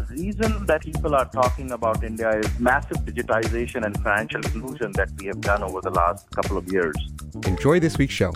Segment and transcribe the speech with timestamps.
[0.00, 5.10] The reason that people are talking about India is massive digitization and financial inclusion that
[5.18, 6.94] we have done over the last couple of years.
[7.46, 8.32] Enjoy this week's show.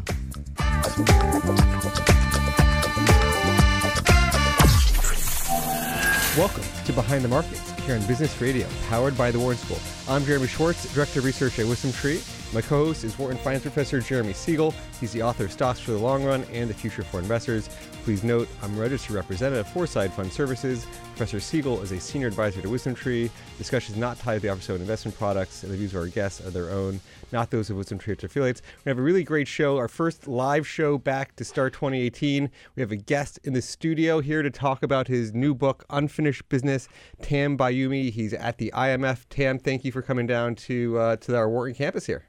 [6.36, 9.80] Welcome to Behind the Markets here on Business Radio, powered by the Wharton School.
[10.06, 12.20] I'm Jeremy Schwartz, Director of Research at Wisdom Tree.
[12.52, 14.74] My co host is Wharton Finance Professor Jeremy Siegel.
[15.00, 17.70] He's the author of Stocks for the Long Run and The Future for Investors.
[18.04, 20.86] Please note, I'm a registered representative for Side Fund Services.
[21.16, 23.30] Professor Siegel is a senior advisor to Wisdom Tree.
[23.56, 26.47] Discussions not tied to the office of investment products, and the views of our guests
[26.47, 27.00] are their own,
[27.32, 28.60] not those of Wisdom Tree or its affiliates.
[28.84, 32.50] We have a really great show, our first live show back to start 2018.
[32.77, 36.47] We have a guest in the studio here to talk about his new book, Unfinished
[36.50, 36.91] Business,
[37.22, 38.10] Tam Bayoumi.
[38.12, 39.25] He's at the IMF.
[39.30, 42.27] Tam, thank you for coming down to, uh, to our Wharton campus here.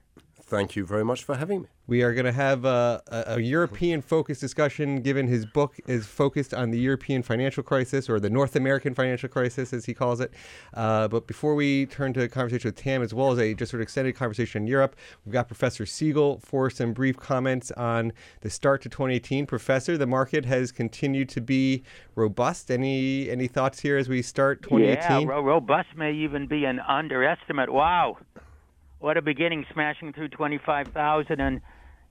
[0.56, 1.68] Thank you very much for having me.
[1.86, 6.06] We are going to have a, a, a European focused discussion, given his book is
[6.06, 10.22] focused on the European financial crisis or the North Atlantic financial crisis, as he calls
[10.22, 10.32] it.
[10.74, 13.72] Uh, but before we turn to a conversation with Tam, as well as a just
[13.72, 18.14] sort of extended conversation in Europe, we've got Professor Siegel for some brief comments on
[18.40, 19.46] the start to 2018.
[19.46, 21.84] Professor, the market has continued to be
[22.16, 22.72] robust.
[22.72, 25.28] Any any thoughts here as we start 2018?
[25.28, 27.74] Yeah, ro- robust may even be an underestimate.
[27.74, 28.20] Wow
[29.06, 31.40] what a beginning, smashing through 25,000.
[31.40, 31.62] And,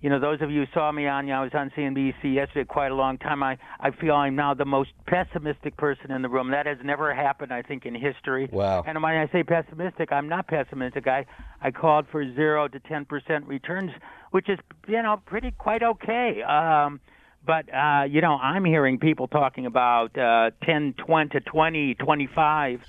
[0.00, 2.32] you know, those of you who saw me on, you know, I was on CNBC
[2.32, 3.42] yesterday quite a long time.
[3.42, 6.52] I, I feel I'm now the most pessimistic person in the room.
[6.52, 8.48] That has never happened, I think, in history.
[8.52, 8.84] Wow.
[8.86, 11.08] And when I say pessimistic, I'm not pessimistic.
[11.08, 11.26] I,
[11.60, 13.90] I called for 0 to 10% returns,
[14.30, 16.42] which is, you know, pretty quite okay.
[16.42, 17.00] Um,
[17.44, 22.80] but uh, you know, I'm hearing people talking about uh, 10, 20, 20, 25,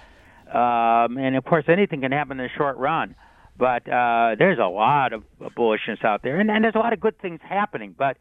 [0.48, 3.16] um, and of course, anything can happen in the short run.
[3.58, 5.24] But uh, there's a lot of
[5.58, 7.96] bullishness out there, and, and there's a lot of good things happening.
[7.98, 8.18] But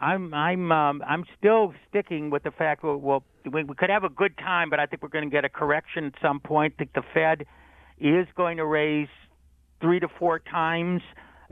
[0.00, 4.04] I'm I'm um, I'm still sticking with the fact well, well we, we could have
[4.04, 6.76] a good time, but I think we're going to get a correction at some point.
[6.78, 7.44] Think the Fed
[7.98, 9.08] is going to raise
[9.80, 11.02] three to four times.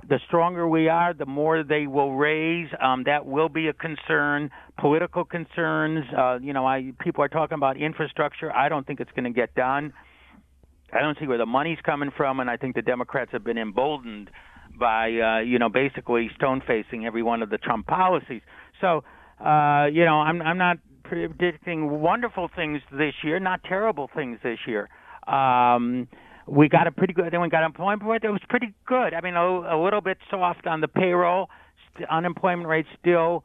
[0.08, 2.68] The stronger we are, the more they will raise.
[2.82, 4.50] Um, that will be a concern.
[4.78, 6.04] Political concerns.
[6.16, 8.54] Uh, you know, I people are talking about infrastructure.
[8.54, 9.92] I don't think it's going to get done.
[10.92, 13.58] I don't see where the money's coming from, and I think the Democrats have been
[13.58, 14.30] emboldened
[14.78, 18.42] by, uh, you know, basically stone facing every one of the Trump policies.
[18.80, 19.02] So,
[19.44, 24.58] uh, you know, I'm I'm not predicting wonderful things this year, not terrible things this
[24.66, 24.88] year.
[25.26, 26.08] Um,
[26.46, 27.32] we got a pretty good.
[27.32, 29.14] Then we got employment It was pretty good.
[29.14, 31.48] I mean, a, a little bit soft on the payroll.
[31.94, 33.42] St- unemployment rate still,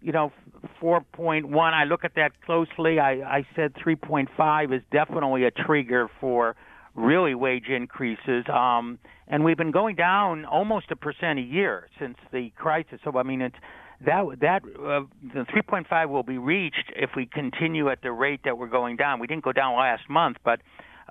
[0.00, 0.32] you know,
[0.80, 1.56] 4.1.
[1.56, 3.00] I look at that closely.
[3.00, 6.54] I, I said 3.5 is definitely a trigger for
[6.94, 8.44] really wage increases.
[8.52, 13.00] Um, and we've been going down almost a percent a year since the crisis.
[13.04, 13.56] So I mean, it's
[14.04, 15.02] that that uh,
[15.34, 19.18] the 3.5 will be reached if we continue at the rate that we're going down.
[19.18, 20.60] We didn't go down last month, but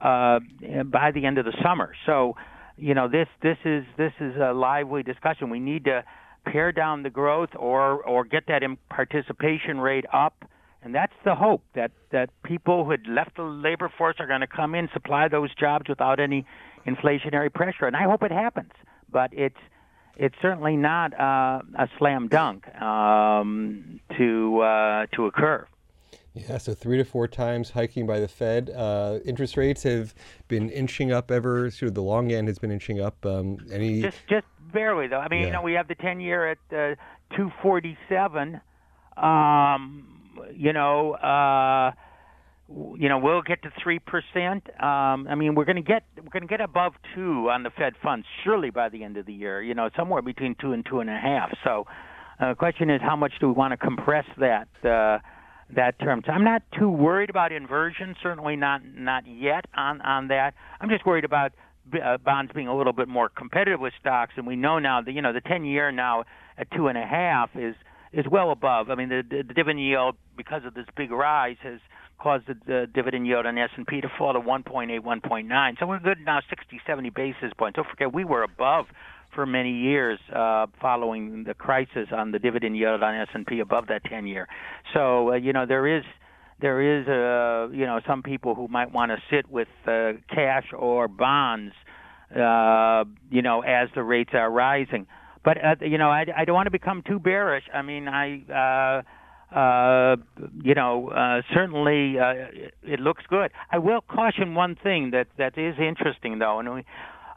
[0.02, 0.40] uh,
[0.86, 1.94] by the end of the summer.
[2.06, 2.36] So,
[2.78, 5.50] you know, this this is this is a lively discussion.
[5.50, 6.04] We need to
[6.46, 10.44] pare down the growth or or get that participation rate up
[10.84, 14.42] and that's the hope that that people who had left the labor force are going
[14.42, 16.46] to come in, supply those jobs without any
[16.86, 17.86] inflationary pressure.
[17.86, 18.72] And I hope it happens,
[19.10, 19.58] but it's
[20.18, 25.66] it's certainly not uh, a slam dunk um, to uh, to occur.
[26.36, 28.72] Yeah, so three to four times hiking by the Fed.
[28.76, 30.16] Uh, interest rates have
[30.48, 31.70] been inching up ever.
[31.70, 33.24] Sort of the long end has been inching up.
[33.26, 35.20] Um, any just just barely though.
[35.20, 35.48] I mean, yeah.
[35.48, 36.96] you know, we have the ten year at uh,
[37.36, 38.60] two forty seven.
[39.16, 40.13] Um,
[40.56, 41.92] you know, uh,
[42.98, 44.68] you know, we'll get to three percent.
[44.82, 47.70] Um, I mean, we're going to get we're going to get above two on the
[47.70, 49.62] Fed funds surely by the end of the year.
[49.62, 51.52] You know, somewhere between two and two and a half.
[51.64, 51.86] So,
[52.40, 55.20] uh, the question is, how much do we want to compress that uh,
[55.76, 56.22] that term?
[56.26, 58.16] So I'm not too worried about inversion.
[58.24, 60.54] Certainly not not yet on on that.
[60.80, 61.52] I'm just worried about
[61.94, 65.12] uh, bonds being a little bit more competitive with stocks, and we know now that
[65.12, 66.24] you know the ten year now
[66.58, 67.76] at two and a half is
[68.14, 68.90] is well above.
[68.90, 71.80] I mean, the, the dividend yield because of this big rise has
[72.20, 75.80] caused the, the dividend yield on S&P to fall to 1.8, 1.9.
[75.80, 77.76] So we're good now, 60, 70 basis points.
[77.76, 78.86] Don't forget, we were above
[79.34, 84.04] for many years uh, following the crisis on the dividend yield on S&P above that
[84.06, 84.48] 10 year.
[84.94, 86.04] So uh, you know there is
[86.62, 90.66] there is a you know some people who might want to sit with uh, cash
[90.78, 91.74] or bonds,
[92.36, 95.08] uh, you know, as the rates are rising.
[95.44, 97.64] But uh, you know, I, I don't want to become too bearish.
[97.74, 99.02] I mean, I.
[99.02, 99.02] Uh,
[99.54, 100.16] uh,
[100.64, 102.34] you know, uh, certainly uh,
[102.82, 103.52] it, looks good.
[103.72, 106.86] I will caution one thing that that is interesting, though, and we,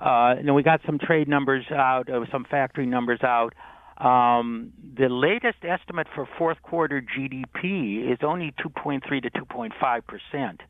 [0.00, 3.52] uh, know, we got some trade numbers out, uh, some factory numbers out.
[3.98, 10.62] Um, the latest estimate for fourth quarter GDP is only 2.3 to 2.5 percent.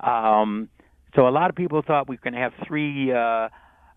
[0.00, 0.70] Um,
[1.14, 3.48] so a lot of people thought we were going to have three, uh,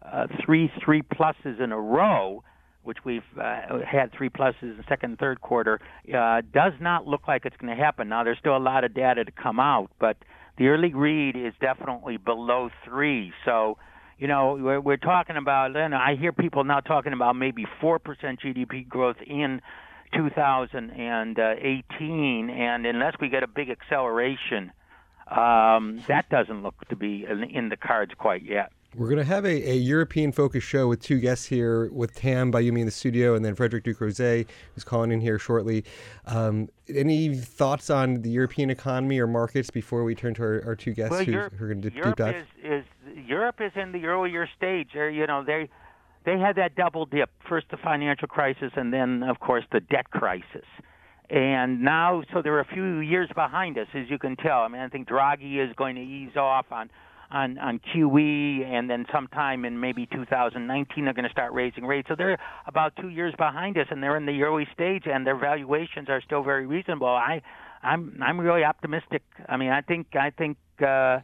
[0.02, 2.44] uh, three, three pluses in a row,
[2.90, 5.80] which we've uh, had three pluses in second and third quarter.
[6.12, 8.10] Uh, does not look like it's going to happen.
[8.10, 10.18] Now there's still a lot of data to come out, but
[10.58, 13.32] the early read is definitely below three.
[13.46, 13.78] So
[14.18, 18.00] you know, we're, we're talking about, and I hear people now talking about maybe 4%
[18.02, 19.62] GDP growth in
[20.16, 24.72] 2018, and unless we get a big acceleration,
[25.30, 28.72] um, that doesn't look to be in, in the cards quite yet.
[28.96, 32.52] We're going to have a, a European focused show with two guests here with Tam
[32.52, 35.86] Bayoumi in the studio and then Frederic Ducrozet, who's calling in here shortly.
[36.26, 40.76] Um, any thoughts on the European economy or markets before we turn to our, our
[40.76, 42.36] two guests well, who, Europe, who are going to Europe deep dive?
[42.36, 42.86] Is, is,
[43.28, 44.90] Europe is in the earlier stage.
[44.96, 45.70] You know, they
[46.26, 47.30] they had that double dip.
[47.48, 50.66] First the financial crisis and then, of course, the debt crisis.
[51.30, 54.62] And now, so they're a few years behind us, as you can tell.
[54.62, 56.90] I mean, I think Draghi is going to ease off on
[57.32, 62.08] on on QE, and then sometime in maybe 2019 they're going to start raising rates.
[62.10, 65.38] So they're about two years behind us, and they're in the early stage, and their
[65.38, 67.08] valuations are still very reasonable.
[67.08, 67.42] I
[67.84, 69.24] I'm I'm really optimistic.
[69.48, 71.20] I mean, I think I think uh,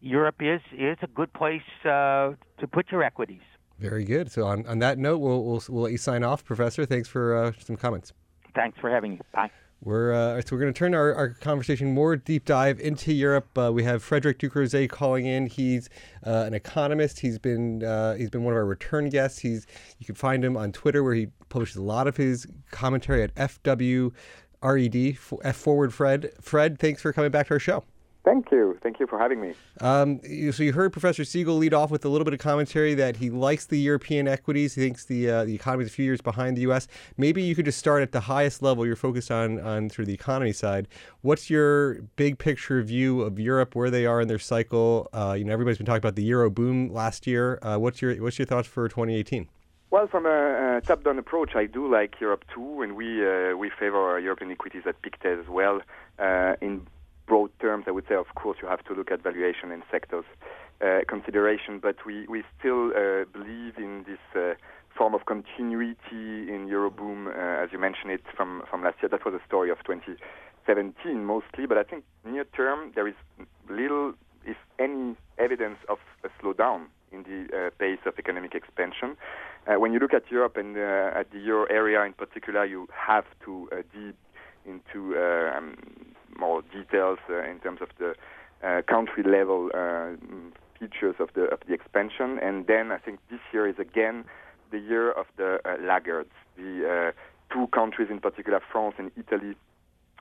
[0.00, 3.42] Europe is is a good place uh, to put your equities.
[3.78, 4.30] Very good.
[4.30, 6.86] So on, on that note, we'll, we'll we'll let you sign off, Professor.
[6.86, 8.12] Thanks for uh, some comments.
[8.54, 9.20] Thanks for having me.
[9.32, 9.50] Bye.
[9.80, 13.56] We're uh, so we're going to turn our, our conversation more deep dive into Europe.
[13.56, 15.46] Uh, we have Frederic Ducrozet calling in.
[15.46, 15.90] He's
[16.26, 17.20] uh, an economist.
[17.20, 19.40] He's been uh, he's been one of our return guests.
[19.40, 19.66] He's
[19.98, 23.34] you can find him on Twitter where he publishes a lot of his commentary at
[23.34, 24.12] FWRED
[25.44, 26.30] F Forward Fred.
[26.40, 27.84] Fred, thanks for coming back to our show.
[28.24, 28.78] Thank you.
[28.82, 29.52] Thank you for having me.
[29.82, 30.18] Um,
[30.50, 33.28] so you heard Professor Siegel lead off with a little bit of commentary that he
[33.28, 34.74] likes the European equities.
[34.74, 36.88] He thinks the uh, the economy is a few years behind the U.S.
[37.18, 38.86] Maybe you could just start at the highest level.
[38.86, 40.88] You're focused on on through the economy side.
[41.20, 45.10] What's your big picture view of Europe, where they are in their cycle?
[45.12, 47.58] Uh, you know, everybody's been talking about the Euro boom last year.
[47.60, 49.48] Uh, what's your what's your thoughts for 2018?
[49.90, 53.70] Well, from a, a top-down approach, I do like Europe too, and we uh, we
[53.78, 55.82] favor European equities at Pictet as well.
[56.18, 56.86] Uh, in
[57.26, 60.24] broad terms, I would say, of course, you have to look at valuation and sectors
[60.80, 64.54] uh, consideration, but we, we still uh, believe in this uh,
[64.96, 69.08] form of continuity in Euroboom, uh, as you mentioned it from, from last year.
[69.08, 73.14] That was a story of 2017 mostly, but I think near term there is
[73.68, 79.16] little, if any, evidence of a slowdown in the uh, pace of economic expansion.
[79.66, 83.24] Uh, when you look at Europe and at the euro area in particular, you have
[83.44, 84.16] to deep
[84.64, 85.76] into um,
[86.38, 88.14] more details uh, in terms of the
[88.66, 90.10] uh, country level uh,
[90.78, 92.38] features of the of the expansion.
[92.42, 94.24] And then I think this year is again
[94.70, 96.30] the year of the laggards.
[96.56, 97.12] The
[97.52, 99.54] two countries in particular, France and Italy,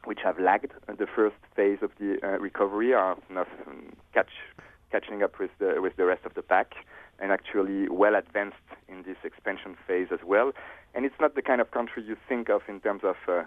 [0.06, 4.32] which have lagged the first phase of the recovery, are not um, catch
[4.92, 6.76] catching up with the with the rest of the pack
[7.20, 10.52] and actually well advanced in this expansion phase as well.
[10.94, 13.44] And it's not the kind of country you think of in terms of uh,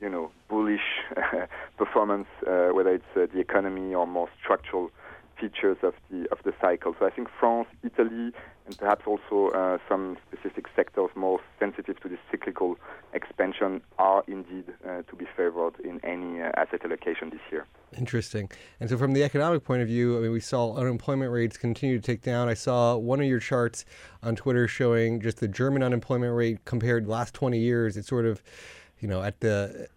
[0.00, 0.80] you know, bullish
[1.76, 4.90] performance, uh, whether it's uh, the economy or more structural
[5.40, 6.94] features of the of the cycle.
[6.98, 8.32] So I think France, Italy,
[8.66, 12.76] and perhaps also uh, some specific sectors more sensitive to the cyclical
[13.14, 17.66] expansion are indeed uh, to be favored in any uh, asset allocation this year.
[17.96, 18.50] Interesting.
[18.78, 21.98] And so, from the economic point of view, I mean, we saw unemployment rates continue
[21.98, 22.48] to take down.
[22.48, 23.84] I saw one of your charts
[24.22, 27.96] on Twitter showing just the German unemployment rate compared last 20 years.
[27.96, 28.42] It's sort of
[29.00, 29.88] you know, at the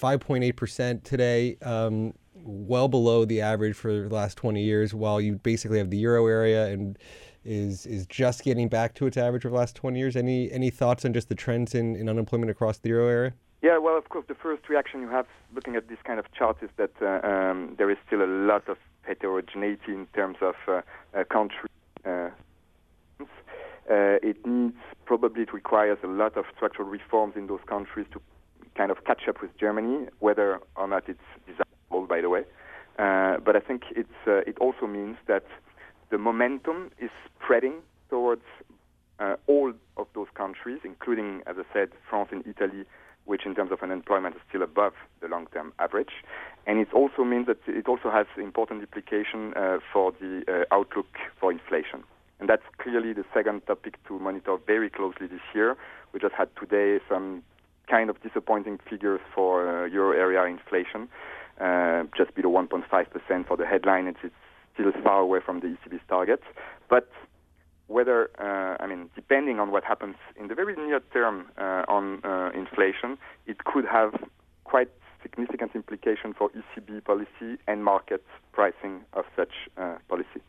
[0.00, 5.78] 5.8% today, um, well below the average for the last 20 years, while you basically
[5.78, 6.98] have the euro area and
[7.44, 10.16] is is just getting back to its average of the last 20 years.
[10.16, 13.34] Any any thoughts on just the trends in, in unemployment across the euro area?
[13.62, 16.58] Yeah, well, of course, the first reaction you have looking at this kind of chart
[16.62, 20.82] is that uh, um, there is still a lot of heterogeneity in terms of uh,
[21.14, 21.68] uh, country.
[23.90, 28.20] Uh, it needs probably it requires a lot of structural reforms in those countries to
[28.76, 32.44] kind of catch up with Germany, whether or not it's desirable, by the way.
[32.98, 35.44] Uh, but I think it's uh, it also means that
[36.10, 37.10] the momentum is
[37.42, 38.42] spreading towards
[39.18, 42.84] uh, all of those countries, including, as I said, France and Italy,
[43.24, 46.12] which in terms of unemployment is still above the long-term average.
[46.66, 51.06] And it also means that it also has important implication uh, for the uh, outlook
[51.40, 52.04] for inflation.
[52.40, 55.76] And that's clearly the second topic to monitor very closely this year.
[56.12, 57.42] We just had today some
[57.88, 61.08] kind of disappointing figures for uh, euro area inflation,
[61.60, 64.06] uh, just below 1.5% for the headline.
[64.06, 64.34] It's, it's
[64.74, 66.42] still far away from the ECB's target.
[66.88, 67.10] But
[67.86, 72.24] whether, uh, I mean, depending on what happens in the very near term uh, on
[72.24, 74.12] uh, inflation, it could have
[74.64, 74.88] quite
[75.22, 80.40] significant implication for ECB policy and market pricing of such uh, policy.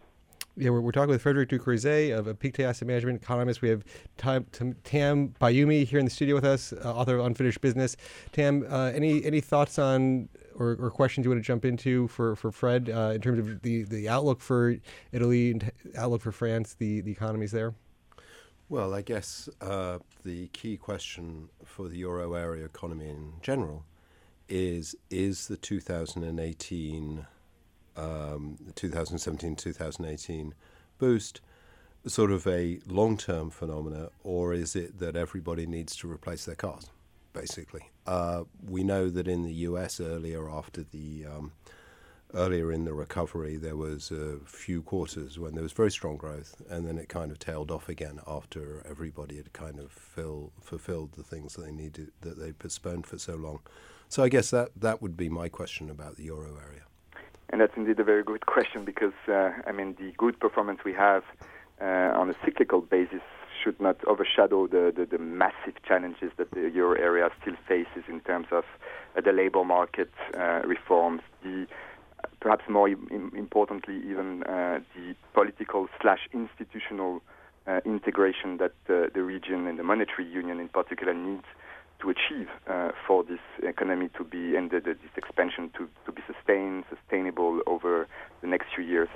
[0.57, 3.61] Yeah, we're, we're talking with Frederic Ducrozet of Pictet Asset Management, economist.
[3.61, 3.83] We have
[4.17, 4.45] Tam,
[4.85, 7.97] Tam Bayoumi here in the studio with us, uh, author of Unfinished Business.
[8.31, 12.37] Tam, uh, any any thoughts on or, or, questions you want to jump into for
[12.37, 14.77] for Fred uh, in terms of the, the outlook for
[15.11, 17.73] Italy and outlook for France, the the economies there?
[18.69, 23.83] Well, I guess uh, the key question for the euro area economy in general
[24.47, 27.27] is is the 2018
[27.97, 30.53] um, 2017 2018
[30.97, 31.41] boost
[32.07, 36.55] sort of a long term phenomena, or is it that everybody needs to replace their
[36.55, 36.89] cars,
[37.33, 37.89] basically?
[38.05, 41.51] Uh, we know that in the US earlier, after the um,
[42.33, 46.61] earlier in the recovery, there was a few quarters when there was very strong growth,
[46.69, 51.13] and then it kind of tailed off again after everybody had kind of fill, fulfilled
[51.13, 53.59] the things that they needed that they postponed for so long.
[54.09, 56.83] So I guess that that would be my question about the euro area.
[57.49, 60.93] And that's indeed a very good question because, uh, I mean, the good performance we
[60.93, 61.23] have
[61.81, 61.85] uh,
[62.15, 63.21] on a cyclical basis
[63.63, 68.19] should not overshadow the, the, the, massive challenges that the euro area still faces in
[68.21, 68.63] terms of
[69.17, 71.65] uh, the labor market uh, reforms, the
[72.39, 77.21] perhaps more Im- importantly even uh, the political slash institutional
[77.67, 81.45] uh, integration that the region and the monetary union in particular needs
[82.01, 86.11] to achieve uh, for this economy to be and the, the, this expansion to, to
[86.11, 88.07] be sustained, sustainable over
[88.41, 89.09] the next few years.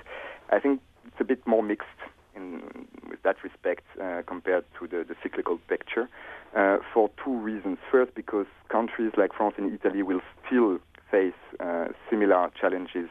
[0.50, 1.88] I think it's a bit more mixed
[2.36, 2.62] in
[3.10, 6.08] with that respect uh, compared to the, the cyclical picture
[6.56, 7.78] uh, for two reasons.
[7.92, 10.80] First, because countries like France and Italy will still
[11.12, 13.10] face uh, similar challenges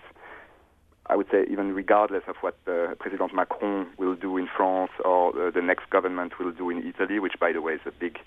[1.10, 5.30] I would say even regardless of what uh, President Macron will do in France or
[5.30, 8.18] uh, the next government will do in Italy, which by the way is a big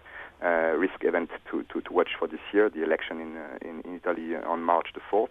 [0.44, 3.96] uh, risk event to, to, to, watch for this year, the election in, uh, in,
[3.96, 5.30] Italy on March the 4th.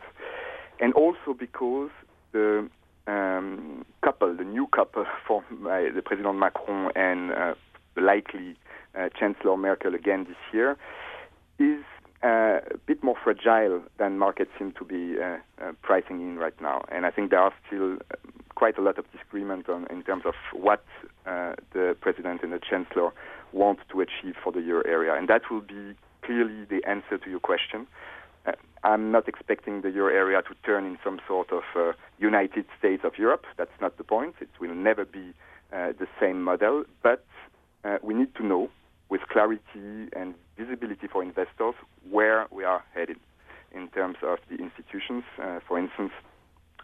[0.78, 1.90] And also because
[2.32, 2.68] the
[3.06, 7.54] um, couple, the new couple by the President Macron and uh,
[7.96, 8.54] likely
[8.96, 10.76] uh, Chancellor Merkel again this year,
[11.58, 11.82] is
[12.22, 16.84] uh, a bit more fragile than markets seem to be uh, pricing in right now.
[16.90, 17.96] And I think there are still
[18.54, 20.84] quite a lot of disagreement on, in terms of what
[21.72, 23.12] the president and the chancellor
[23.52, 25.14] want to achieve for the euro area.
[25.14, 27.86] And that will be clearly the answer to your question.
[28.46, 28.52] Uh,
[28.82, 33.02] I'm not expecting the euro area to turn in some sort of uh, United States
[33.04, 33.44] of Europe.
[33.56, 34.34] That's not the point.
[34.40, 35.32] It will never be
[35.72, 36.84] uh, the same model.
[37.02, 37.24] But
[38.02, 38.68] we need to know
[39.08, 41.74] with clarity and visibility for investors
[42.10, 43.16] where we are headed
[43.72, 45.24] in terms of the institutions.
[45.66, 46.12] for instance,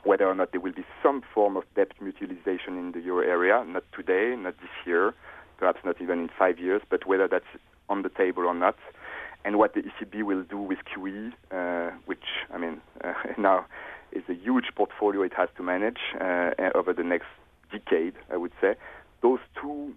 [0.06, 3.64] whether or not there will be some form of debt mutualization in the euro area,
[3.66, 5.14] not today, not this year,
[5.58, 7.44] perhaps not even in five years, but whether that's
[7.88, 8.76] on the table or not,
[9.44, 13.66] and what the ECB will do with QE, uh, which, I mean, uh, now
[14.12, 17.26] is a huge portfolio it has to manage uh, over the next
[17.70, 18.74] decade, I would say.
[19.22, 19.94] Those two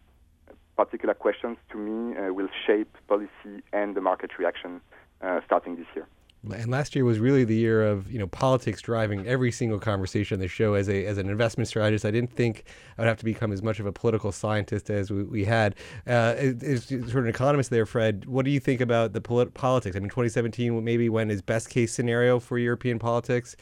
[0.76, 4.82] particular questions, to me, uh, will shape policy and the market reaction
[5.22, 6.08] uh, starting this year
[6.44, 10.36] and last year was really the year of you know politics driving every single conversation
[10.36, 10.74] on the show.
[10.74, 12.64] As a as an investment strategist, I didn't think
[12.98, 15.76] I would have to become as much of a political scientist as we, we had.
[16.08, 19.54] Uh, as sort of an economist there, Fred, what do you think about the polit-
[19.54, 19.96] politics?
[19.96, 23.58] I mean, 2017 maybe went as best case scenario for European politics,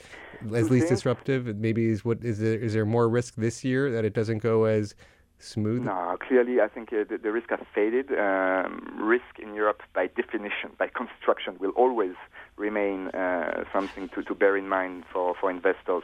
[0.54, 1.48] as least disruptive.
[1.58, 4.66] Maybe is what is there, is there more risk this year that it doesn't go
[4.66, 4.94] as
[5.40, 5.84] smooth?
[5.84, 8.12] No, clearly, I think uh, the, the, risk has faded.
[8.12, 12.16] Um, risk in Europe, by definition, by construction, will always
[12.58, 16.04] remain uh, something to, to bear in mind for, for investors.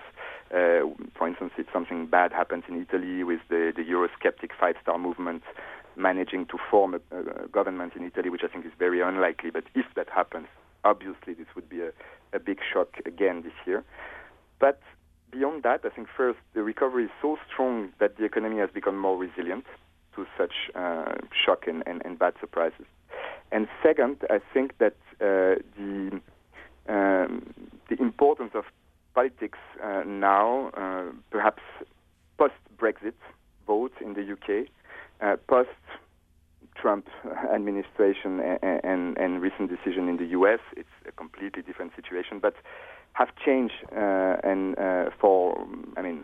[0.51, 0.85] Uh,
[1.15, 5.43] for instance, if something bad happens in Italy with the, the Eurosceptic five star movement
[5.95, 9.65] managing to form a, a, government in Italy, which I think is very unlikely, but
[9.75, 10.47] if that happens,
[10.83, 11.91] obviously this would be a,
[12.33, 13.83] a big shock again this year.
[14.59, 14.81] But
[15.33, 18.97] beyond that, I think first, the recovery is so strong that the economy has become
[18.97, 19.65] more resilient
[20.15, 22.85] to such uh, shock and, and, and, bad surprises.
[23.51, 26.21] And second, I think that uh, the
[26.87, 27.53] um,
[27.89, 28.65] the importance of
[29.15, 31.61] politics uh, now, uh, perhaps
[32.37, 33.13] post Brexit
[33.65, 34.67] vote in the UK,
[35.21, 35.69] uh, post
[36.75, 37.07] Trump
[37.53, 42.55] administration and, and, and, recent decision in the U.S., it's a completely different situation, but
[43.13, 45.65] have changed uh, and uh, for,
[45.95, 46.23] I mean,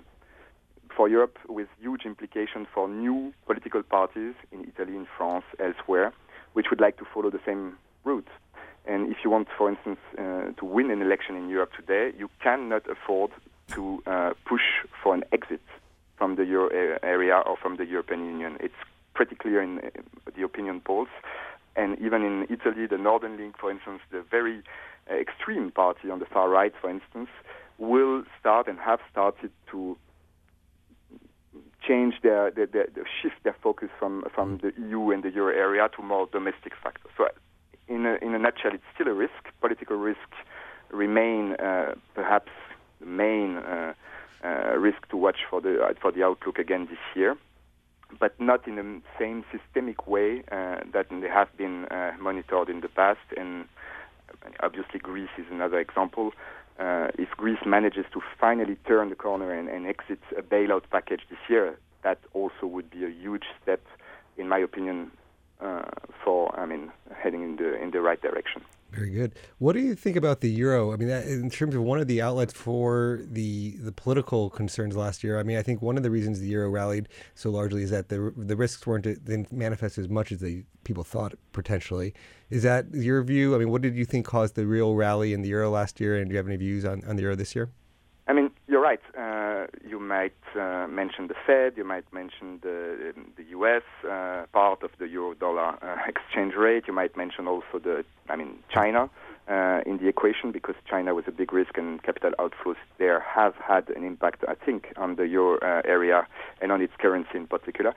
[0.96, 6.12] for Europe with huge implications for new political parties in Italy, in France, elsewhere,
[6.53, 8.27] which would like to follow the same route.
[8.86, 12.29] And if you want, for instance, uh, to win an election in Europe today, you
[12.41, 13.31] cannot afford
[13.69, 14.67] to uh, push
[15.03, 15.62] for an exit
[16.17, 16.69] from the euro
[17.03, 18.58] area or from the European Union.
[18.60, 18.81] It's
[19.13, 19.79] pretty clear in
[20.36, 21.08] the opinion polls.
[21.75, 24.63] And even in Italy, the Northern League, for instance, the very uh,
[25.09, 27.29] extreme party on the far right, for instance,
[27.77, 29.97] will start and have started to
[31.87, 32.87] change their, their, their,
[33.21, 37.11] shift their focus from from the EU and the euro area to more domestic factors.
[37.17, 37.27] So,
[37.87, 39.41] in a, in a nutshell, it's still a risk.
[39.61, 40.29] Political risk
[40.91, 42.51] remain uh, perhaps
[42.99, 43.93] the main uh,
[44.43, 47.35] uh, risk to watch for the uh, for the outlook again this year,
[48.19, 52.81] but not in the same systemic way uh, that they have been uh, monitored in
[52.81, 53.19] the past.
[53.37, 53.65] And
[54.62, 56.31] obviously, Greece is another example.
[56.79, 61.21] Uh, if Greece manages to finally turn the corner and, and exit a bailout package
[61.29, 63.81] this year, that also would be a huge step,
[64.38, 65.12] in my opinion,
[65.59, 65.83] uh,
[66.24, 68.63] for I mean heading in the in the right direction.
[68.91, 69.36] Very good.
[69.60, 70.91] What do you think about the euro?
[70.91, 74.96] I mean, that, in terms of one of the outlets for the the political concerns
[74.96, 75.39] last year.
[75.39, 78.10] I mean, I think one of the reasons the euro rallied so largely is that
[78.10, 82.15] the the risks weren't didn't manifest as much as they people thought potentially.
[82.50, 83.53] Is that your view?
[83.53, 86.17] I mean, what did you think caused the real rally in the euro last year?
[86.17, 87.69] And do you have any views on, on the euro this year?
[88.27, 89.01] I mean, you're right.
[89.17, 93.81] Uh, you might uh, mention the Fed, you might mention the the U.S.
[94.03, 96.83] Uh, part of the euro-dollar uh, exchange rate.
[96.88, 99.09] You might mention also the, I mean, China
[99.49, 103.55] uh, in the equation because China was a big risk and capital outflows there have
[103.55, 106.27] had an impact, I think, on the euro uh, area
[106.61, 107.95] and on its currency in particular.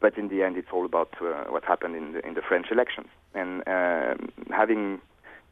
[0.00, 3.08] But in the end, it's all about what happened in the in the French elections
[3.34, 5.00] and um, having,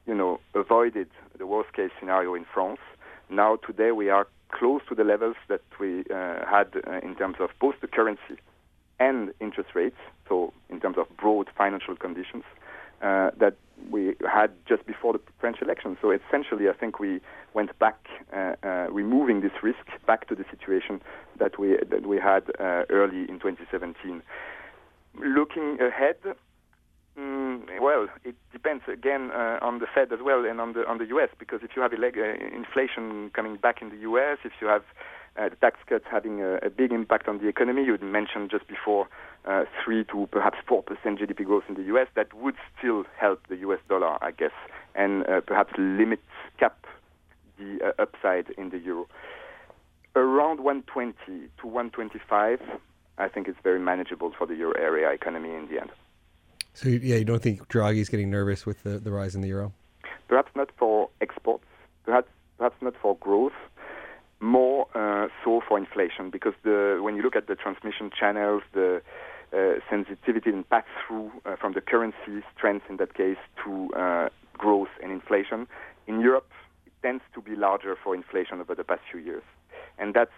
[0.06, 1.08] you know, avoided
[1.38, 2.80] the worst-case scenario in France
[3.30, 7.37] now, today, we are close to the levels that we uh, had uh, in terms
[7.40, 8.37] of both the currency
[8.99, 12.45] and interest rates, so in terms of broad financial conditions,
[13.02, 13.56] uh, that
[13.91, 15.97] we had just before the French election.
[16.00, 17.21] So essentially, I think we
[17.54, 17.99] went back,
[18.32, 21.00] uh, uh, removing this risk back to the situation
[21.38, 24.23] that we that we had uh, early in 2017.
[25.21, 26.17] Looking ahead,
[27.19, 30.99] Mm, well, it depends again uh, on the Fed as well and on the on
[30.99, 31.31] the U.S.
[31.37, 34.85] because if you have uh, inflation coming back in the U.S., if you have
[35.37, 38.69] uh, the tax cuts having a, a, big impact on the economy, you mentioned just
[38.69, 39.09] before
[39.47, 42.07] uh, three to perhaps four percent GDP growth in the U.S.
[42.15, 43.81] That would still help the U.S.
[43.89, 44.54] dollar, I guess,
[44.95, 46.21] and uh, perhaps limit
[46.61, 46.87] cap
[47.59, 49.09] the uh, upside in the euro.
[50.15, 52.61] Around 120 to 125,
[53.19, 55.91] I think it's very manageable for the euro area economy in the end.
[56.78, 59.73] So yeah, you don't think Draghi's getting nervous with the, the rise in the euro?
[60.28, 61.64] Perhaps not for exports.
[62.04, 63.58] Perhaps perhaps not for growth.
[64.38, 69.02] More uh, so for inflation, because the when you look at the transmission channels, the
[69.52, 74.28] uh, sensitivity and pass through uh, from the currency strength in that case to uh,
[74.56, 75.67] growth and inflation
[76.06, 76.52] in Europe,
[76.86, 79.43] it tends to be larger for inflation over the past few years,
[79.99, 80.30] and that's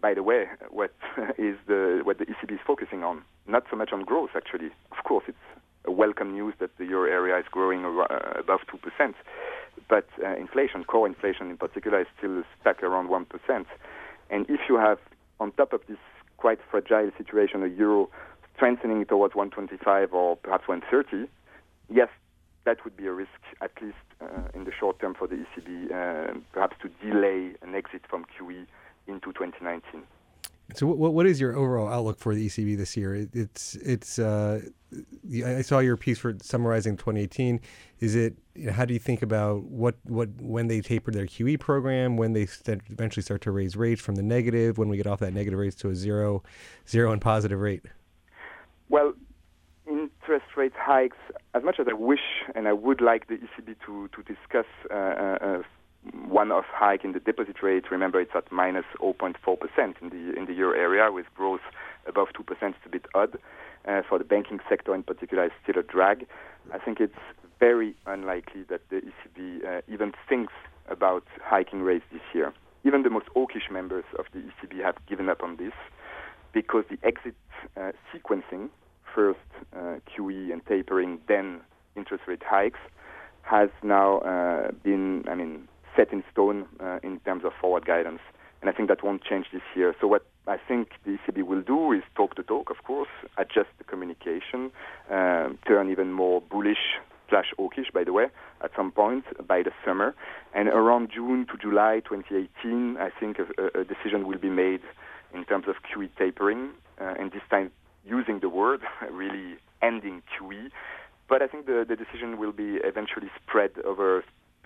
[0.00, 0.92] by the way, what
[1.38, 3.22] is the what the ECB is focusing on?
[3.46, 4.70] Not so much on growth, actually.
[4.90, 5.38] Of course, it's
[5.86, 8.04] welcome news that the euro area is growing uh,
[8.38, 9.16] above two percent,
[9.88, 13.66] but uh, inflation, core inflation in particular, is still stuck around one percent.
[14.30, 14.98] And if you have,
[15.40, 15.98] on top of this
[16.36, 18.08] quite fragile situation, a euro
[18.56, 21.30] strengthening towards 125 or perhaps 130,
[21.88, 22.08] yes,
[22.64, 25.90] that would be a risk, at least uh, in the short term for the ECB,
[25.90, 28.66] uh, perhaps to delay an exit from QE
[29.06, 30.02] into 2019.
[30.74, 33.14] So, what what is your overall outlook for the ECB this year?
[33.14, 34.18] It, it's it's.
[34.18, 34.60] Uh,
[35.32, 37.60] I saw your piece for summarizing 2018.
[38.00, 38.34] Is it?
[38.72, 42.46] How do you think about what what when they taper their QE program, when they
[42.46, 45.58] st- eventually start to raise rates from the negative, when we get off that negative
[45.58, 46.42] rates to a zero,
[46.88, 47.84] zero and positive rate?
[48.88, 49.14] Well,
[49.86, 51.16] interest rate hikes.
[51.54, 52.20] As much as I wish
[52.54, 55.62] and I would like the ECB to to discuss uh, uh,
[56.28, 57.90] one-off hike in the deposit rate.
[57.90, 59.34] Remember, it's at minus 0.4%
[60.00, 61.60] in the in the euro area, with growth
[62.06, 62.44] above 2%.
[62.50, 63.38] It's a bit odd.
[63.86, 66.26] Uh, for the banking sector in particular, it's still a drag.
[66.72, 67.14] I think it's
[67.58, 70.52] very unlikely that the ECB uh, even thinks
[70.88, 72.52] about hiking rates this year.
[72.84, 75.72] Even the most hawkish members of the ECB have given up on this
[76.52, 77.34] because the exit
[77.76, 78.68] uh, sequencing,
[79.14, 79.38] first
[79.74, 81.60] uh, QE and tapering, then
[81.96, 82.80] interest rate hikes,
[83.42, 88.20] has now uh, been, I mean, set in stone uh, in terms of forward guidance.
[88.60, 89.94] and I think that won't change this year.
[90.00, 93.70] So what I think the ECB will do is talk the talk, of course, adjust
[93.78, 94.70] the communication,
[95.10, 96.98] um, turn even more bullish
[97.28, 98.26] slash hawkish, by the way,
[98.62, 100.14] at some point by the summer.
[100.54, 104.82] And around June to July 2018, I think a, a decision will be made
[105.32, 107.70] in terms of QE tapering, uh, and this time
[108.04, 110.70] using the word, really ending QE.
[111.28, 114.24] But I think the, the decision will be eventually spread over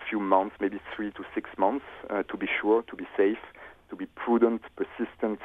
[0.09, 3.39] few months, maybe three to six months, uh, to be sure, to be safe,
[3.91, 5.41] to be prudent, persistent,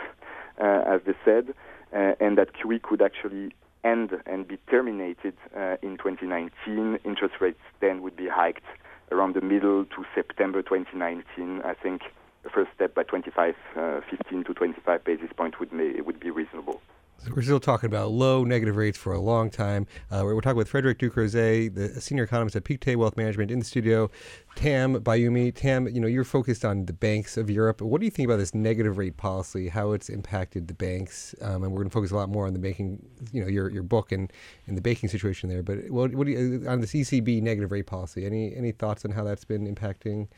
[0.60, 1.54] uh, as they said,
[1.94, 7.00] uh, and that QE could actually end and be terminated uh, in 2019.
[7.06, 8.66] Interest rates then would be hiked
[9.12, 11.62] around the middle to September 2019.
[11.64, 12.02] I think
[12.44, 16.30] the first step by 25, uh, 15 to 25 basis points would, may, would be
[16.30, 16.82] reasonable.
[17.28, 19.88] We're still talking about low negative rates for a long time.
[20.10, 23.60] Uh, we're, we're, talking with Frederic Ducrozet, the senior economist at Pictet Wealth Management, in
[23.60, 24.10] the studio.
[24.56, 27.82] Tam Bayoumi, Tam, you know you're focused on the banks of Europe.
[27.82, 29.68] What do you think about this negative rate policy?
[29.68, 31.36] How it's impacted the banks?
[31.42, 33.70] Um, and we're going to focus a lot more on the banking, you know, your
[33.70, 34.32] your book and,
[34.68, 35.62] and the banking situation there.
[35.62, 38.26] But what, what do you on this ECB negative rate policy?
[38.26, 40.30] Any any thoughts on how that's been impacting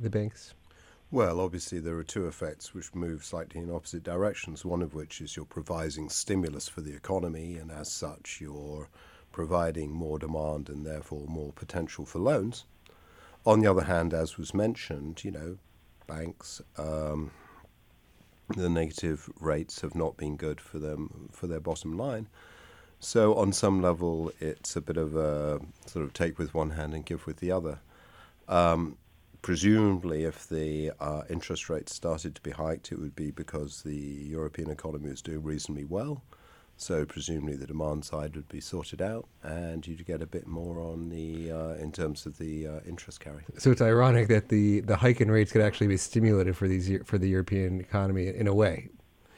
[0.00, 0.54] the banks?
[1.14, 4.64] Well, obviously, there are two effects which move slightly in opposite directions.
[4.64, 8.88] One of which is you're providing stimulus for the economy, and as such, you're
[9.30, 12.64] providing more demand and therefore more potential for loans.
[13.46, 15.56] On the other hand, as was mentioned, you know,
[16.08, 17.30] banks, um,
[18.48, 22.26] the negative rates have not been good for them for their bottom line.
[22.98, 26.92] So, on some level, it's a bit of a sort of take with one hand
[26.92, 27.78] and give with the other.
[28.48, 28.96] Um,
[29.44, 33.94] presumably, if the uh, interest rates started to be hiked, it would be because the
[33.94, 36.22] European economy was doing reasonably well.
[36.78, 40.80] So presumably the demand side would be sorted out, and you'd get a bit more
[40.80, 43.44] on the uh, in terms of the uh, interest carry.
[43.58, 46.90] So it's ironic that the the hike in rates could actually be stimulative for these
[47.04, 48.88] for the European economy in a way.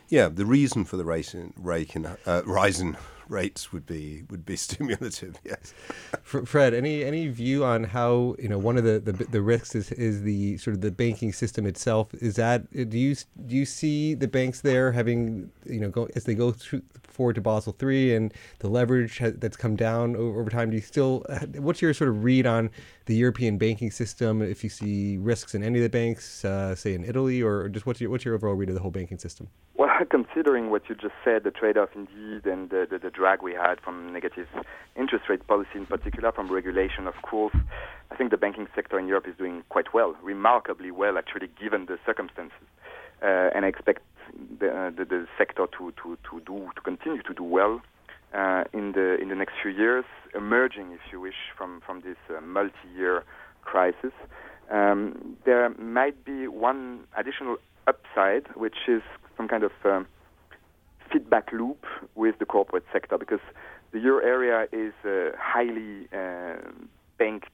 [0.09, 1.53] Yeah, the reason for the rise in,
[2.27, 2.97] uh, rise in
[3.29, 5.37] rates would be would be stimulative.
[5.45, 5.75] Yes.
[6.23, 9.93] Fred, any any view on how you know one of the, the, the risks is,
[9.93, 12.13] is the sort of the banking system itself?
[12.15, 13.15] Is that do you
[13.47, 17.35] do you see the banks there having you know go as they go through forward
[17.35, 20.71] to Basel three and the leverage has, that's come down over, over time?
[20.71, 21.25] Do you still
[21.57, 22.71] what's your sort of read on
[23.07, 24.43] the European banking system?
[24.43, 27.87] If you see risks in any of the banks, uh, say in Italy, or just
[27.87, 29.49] what's your what's your overall read of the whole banking system?
[29.75, 33.53] Well, considering what you just said, the trade-off indeed, and the, the, the drag we
[33.53, 34.49] had from negative
[34.97, 37.55] interest rate policy in particular, from regulation, of course,
[38.11, 41.87] I think the banking sector in Europe is doing quite well, remarkably well, actually, given
[41.87, 42.67] the circumstances.
[43.23, 44.03] Uh, and I expect
[44.61, 47.81] the, uh, the, the, sector to, to, to, do, to continue to do well
[48.35, 50.05] uh, in, the, in the next few years,
[50.35, 53.25] emerging, if you wish, from, from this uh, multi-year
[53.63, 54.13] crisis.
[54.71, 57.57] Um, there might be one additional
[57.87, 59.03] upside, which is
[59.37, 60.07] some kind of um,
[61.13, 63.41] feedback loop with the corporate sector because
[63.93, 66.57] the euro area is uh, highly uh,
[67.19, 67.49] banked,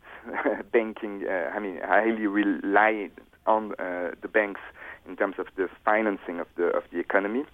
[0.72, 3.12] banking, I mean, highly relied
[3.46, 4.60] on uh, the banks
[5.06, 7.44] in terms of the financing of the of the economy,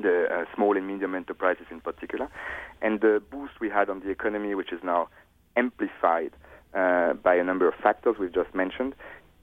[0.00, 2.28] the uh, small and medium enterprises in particular,
[2.82, 5.08] and the boost we had on the economy, which is now
[5.56, 6.32] amplified
[6.74, 8.94] uh, by a number of factors we've just mentioned,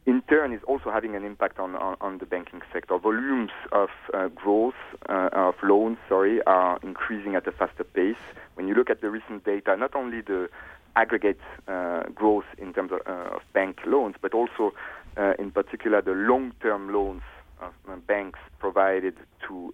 [0.07, 2.97] in turn is also having an impact on, on, on the banking sector.
[2.97, 4.73] Volumes of uh, growth,
[5.09, 8.15] uh, of loans, sorry, are increasing at a faster pace.
[8.55, 10.49] When you look at the recent data, not only the
[10.95, 14.73] aggregate uh, growth in terms of, uh, of, bank loans, but also,
[15.17, 17.21] uh, in particular, the long-term loans
[17.61, 19.15] of uh, banks provided
[19.45, 19.71] to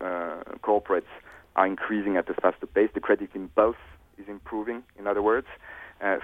[0.62, 1.14] corporates
[1.56, 2.90] are increasing at a faster pace.
[2.96, 3.78] The credit impulse
[4.18, 5.48] is improving, in other words,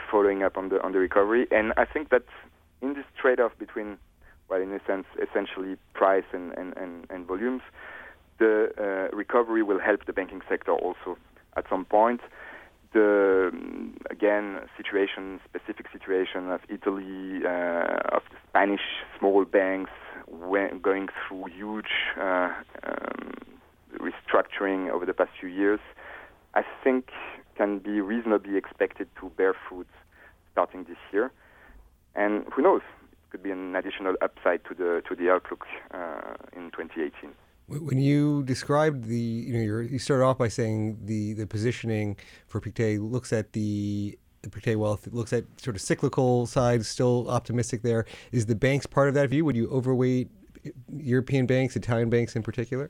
[0.10, 1.48] following up on the on the recovery.
[1.52, 2.24] And I think that
[2.82, 3.98] in this trade-off between,
[4.50, 7.62] well, in a sense, essentially price and, and, and, and volumes,
[8.40, 11.18] the uh, recovery will help the banking sector also
[11.56, 12.22] at some point.
[12.94, 13.52] The
[14.10, 18.82] again situation, specific situation of Italy, uh, of the Spanish
[19.20, 19.92] small banks
[20.82, 23.34] going through huge uh, um,
[23.98, 25.80] restructuring over the past few years,
[26.56, 27.10] I think
[27.56, 29.88] can be reasonably expected to bear fruit
[30.52, 31.32] starting this year.
[32.16, 32.82] And who knows?
[33.12, 37.32] It could be an additional upside to the to the outlook uh, in 2018.
[37.68, 42.18] When you described the, you know, you started off by saying the, the positioning
[42.48, 47.84] for Pictet looks at the Pictet Wealth looks at sort of cyclical side, still optimistic
[47.84, 48.06] there.
[48.32, 49.46] Is the banks part of that view?
[49.46, 50.30] Would you overweight
[50.98, 52.90] European banks, Italian banks in particular?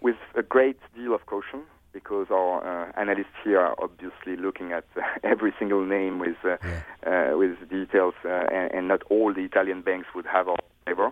[0.00, 1.62] With a great deal of caution
[1.98, 6.56] because our uh, analysts here are obviously looking at uh, every single name with uh,
[6.62, 7.32] yeah.
[7.32, 10.56] Uh, with details, uh, and, and, not all the Italian banks would have our
[10.86, 11.10] favor.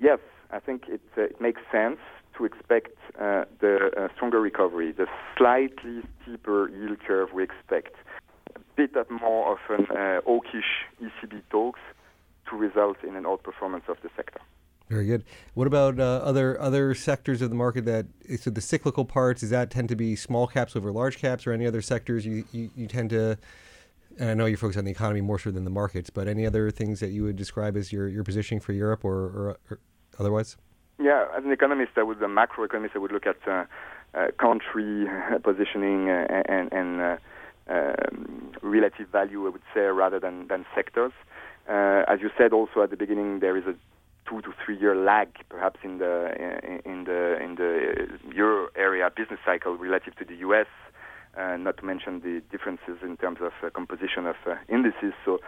[0.00, 0.18] Yes,
[0.50, 1.98] I think it, uh, it makes sense
[2.36, 7.94] to expect uh, the uh, stronger recovery, the slightly steeper yield curve we expect,
[8.56, 10.70] a bit of more of an uh, hawkish
[11.00, 11.80] ECB talks
[12.48, 14.40] to result in an outperformance of the sector.
[14.92, 15.24] Very good.
[15.54, 18.04] What about uh, other other sectors of the market that
[18.38, 19.40] so the cyclical parts?
[19.40, 22.44] Does that tend to be small caps over large caps, or any other sectors you,
[22.52, 23.38] you, you tend to?
[24.18, 26.44] And I know you're focused on the economy more so than the markets, but any
[26.44, 29.78] other things that you would describe as your, your positioning for Europe or, or, or
[30.20, 30.58] otherwise?
[31.02, 33.64] Yeah, as an economist, I would a macroeconomist, I would look at uh,
[34.12, 35.06] uh, country
[35.42, 37.16] positioning uh, and, and uh,
[37.68, 41.12] um, relative value, I would say, rather than, than sectors.
[41.66, 43.74] Uh, as you said also at the beginning, there is a
[44.32, 46.32] two to three year lag, perhaps in the
[46.84, 50.66] in the in the euro area business cycle relative to the U.S.
[51.36, 55.12] Uh, not to mention the differences in terms of uh, composition of uh, indices.
[55.24, 55.38] So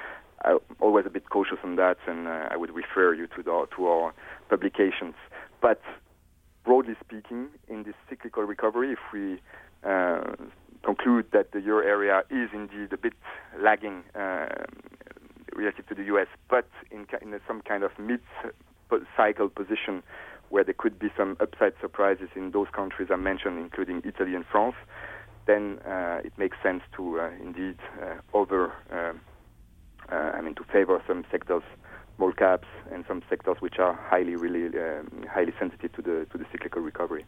[0.45, 3.67] I'm always a bit cautious on that, and uh, I would refer you to the,
[3.77, 4.15] to our
[4.49, 5.15] publications.
[5.61, 5.81] But
[6.65, 9.41] broadly speaking, in this cyclical recovery, if we
[9.83, 10.21] uh,
[10.83, 13.15] conclude that the euro area is indeed a bit
[13.61, 14.49] lagging uh,
[15.55, 17.93] relative to the U.S., but in, in some kind of
[18.91, 20.03] mid-cycle position
[20.51, 24.45] where there could be some upside surprises in those countries I mentioned, including Italy and
[24.45, 24.77] France,
[25.47, 29.21] then uh, it makes sense to uh, indeed uh, over, um,
[30.11, 31.63] uh, I mean, to favor some sectors,
[32.17, 36.39] small caps, and some sectors which are highly, really, um, highly sensitive to the to
[36.39, 37.25] the cyclical recovery.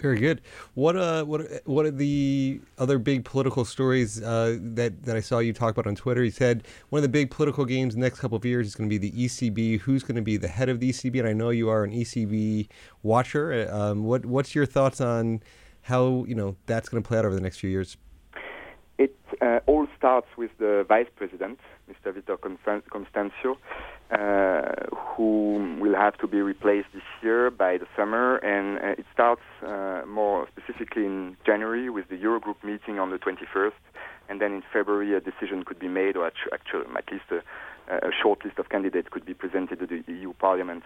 [0.00, 0.40] Very good.
[0.74, 5.40] What uh, what what are the other big political stories uh, that that I saw
[5.40, 6.22] you talk about on Twitter?
[6.22, 8.88] You said one of the big political games the next couple of years is going
[8.88, 9.80] to be the ECB.
[9.80, 11.18] Who's going to be the head of the ECB?
[11.18, 12.68] And I know you are an ECB
[13.02, 13.68] watcher.
[13.72, 15.42] Um, what what's your thoughts on
[15.82, 17.96] how you know that's going to play out over the next few years?
[18.98, 21.58] It uh, all starts with the vice president,
[21.88, 22.12] Mr.
[22.12, 23.56] Vitor Constancio,
[24.10, 29.06] uh, who will have to be replaced this year by the summer, and uh, it
[29.12, 33.72] starts uh, more specifically in January with the Eurogroup meeting on the 21st,
[34.28, 37.42] and then in February a decision could be made, or actually at least a,
[37.94, 40.84] a short list of candidates could be presented to the EU Parliament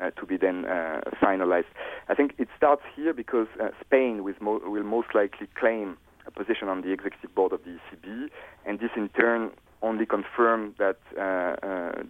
[0.00, 1.70] uh, to be then uh, finalized.
[2.08, 6.68] I think it starts here because uh, Spain mo- will most likely claim a position
[6.68, 8.28] on the executive board of the ECB,
[8.66, 9.50] and this in turn
[9.82, 12.02] only confirm that uh,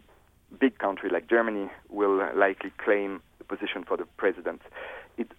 [0.59, 4.63] big country like Germany will likely claim the position for the president.
[5.17, 5.33] It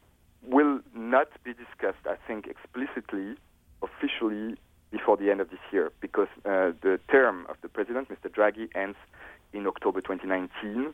[0.44, 3.36] will not be discussed, I think, explicitly,
[3.82, 4.58] officially
[4.92, 8.30] before the end of this year, because uh, the term of the president, Mr.
[8.30, 8.98] Draghi, ends
[9.54, 10.94] in October 2019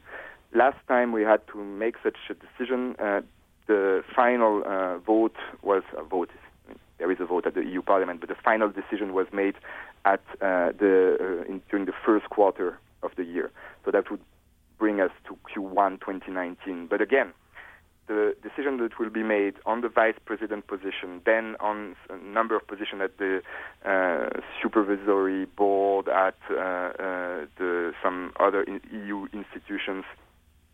[0.54, 3.22] last time we had to make such a decision, uh,
[3.68, 6.30] the final uh, vote was a vote.
[6.98, 9.56] There is a vote at the EU Parliament, but the final decision was made
[10.06, 13.52] at uh, the uh, in, during the first quarter of the year.
[13.86, 14.22] So that would
[14.80, 16.88] bring us to Q1 2019.
[16.88, 17.34] But again,
[18.08, 22.56] the decision that will be made on the vice president position, then on a number
[22.56, 23.42] of positions at the
[23.86, 26.92] uh, supervisory board, at uh, uh,
[27.58, 30.06] the, some other in EU institutions,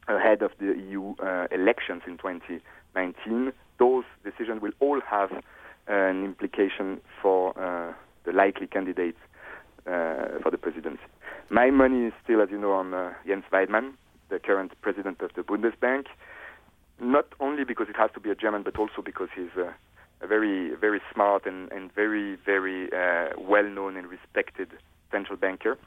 [0.07, 5.31] ahead of the EU uh, elections in 2019, those decisions will all have
[5.87, 7.93] an implication for uh,
[8.25, 9.17] the likely candidates
[9.85, 11.03] uh, for the presidency.
[11.49, 13.93] My money is still, as you know, on uh, Jens Weidmann,
[14.29, 16.05] the current president of the Bundesbank,
[17.01, 19.73] not only because it has to be a German, but also because he's a
[20.25, 24.69] very, very smart and, and very, very uh, well-known and respected
[25.11, 25.77] central banker.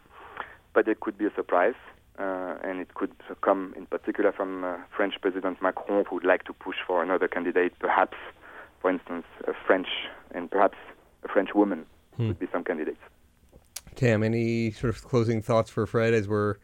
[0.74, 1.74] But it could be a surprise
[2.18, 6.44] uh, and it could come in particular from uh, French President Macron, who would like
[6.44, 8.16] to push for another candidate, perhaps,
[8.86, 9.88] for instance, a French
[10.30, 10.78] and perhaps
[11.24, 11.84] a French woman
[12.16, 12.28] hmm.
[12.28, 13.00] would be some candidates.
[13.96, 16.54] Tam, any sort of closing thoughts for Fred as we're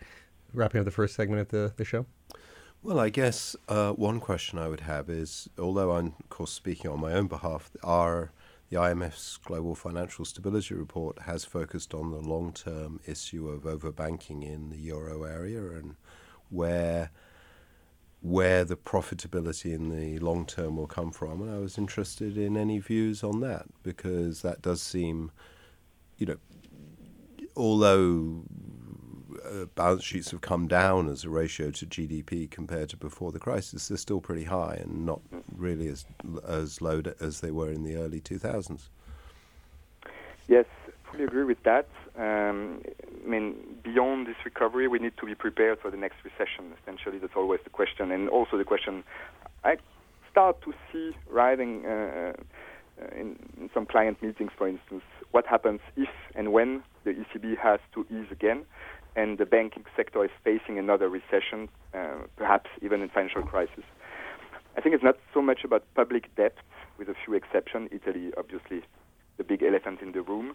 [0.55, 2.07] wrapping up the first segment of the, the show?
[2.81, 6.93] Well, I guess uh, one question I would have is, although I'm, of course, speaking
[6.93, 8.31] on my own behalf, are
[8.71, 14.45] the IMF's Global Financial Stability Report has focused on the long term issue of overbanking
[14.45, 15.97] in the euro area and
[16.51, 17.11] where
[18.23, 21.43] where the profitability in the long term will come from.
[21.43, 25.33] And I was interested in any views on that because that does seem,
[26.19, 26.37] you know,
[27.57, 28.45] although
[29.45, 33.41] uh, balance sheets have come down as a ratio to GDP compared to before the
[33.41, 35.21] crisis, they're still pretty high and not
[35.57, 36.05] really as
[36.47, 38.89] as low as they were in the early 2000s.
[40.49, 40.67] Yes,
[41.11, 41.89] fully agree with that.
[42.17, 42.83] Um,
[43.25, 46.73] I mean, beyond this recovery, we need to be prepared for the next recession.
[46.83, 49.05] Essentially, that's always the question, and also the question
[49.65, 49.77] I
[50.31, 51.87] start to see rising.
[51.87, 52.33] Uh,
[53.17, 57.81] in, in some client meetings, for instance, what happens if and when the ECB has
[57.95, 58.65] to ease again.
[59.17, 63.85] and the banking sector is facing another recession, uh, perhaps even a financial crisis.
[64.77, 66.55] I think it's not so much about public debt,
[66.99, 67.89] with a few exceptions.
[67.93, 68.83] Italy, obviously,
[69.37, 70.55] the big elephant in the room,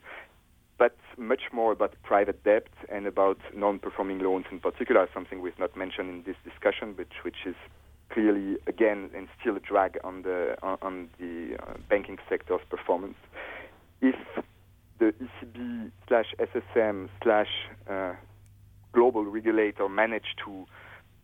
[0.78, 5.76] but much more about private debt and about non-performing loans in particular, something we've not
[5.76, 7.56] mentioned in this discussion, which which is
[8.10, 13.16] clearly again and still a drag on the on, the uh, banking sector's performance.
[14.02, 14.16] If
[15.00, 17.50] the ECB slash SSM slash
[17.90, 18.13] uh,
[18.94, 20.66] global regulator manage to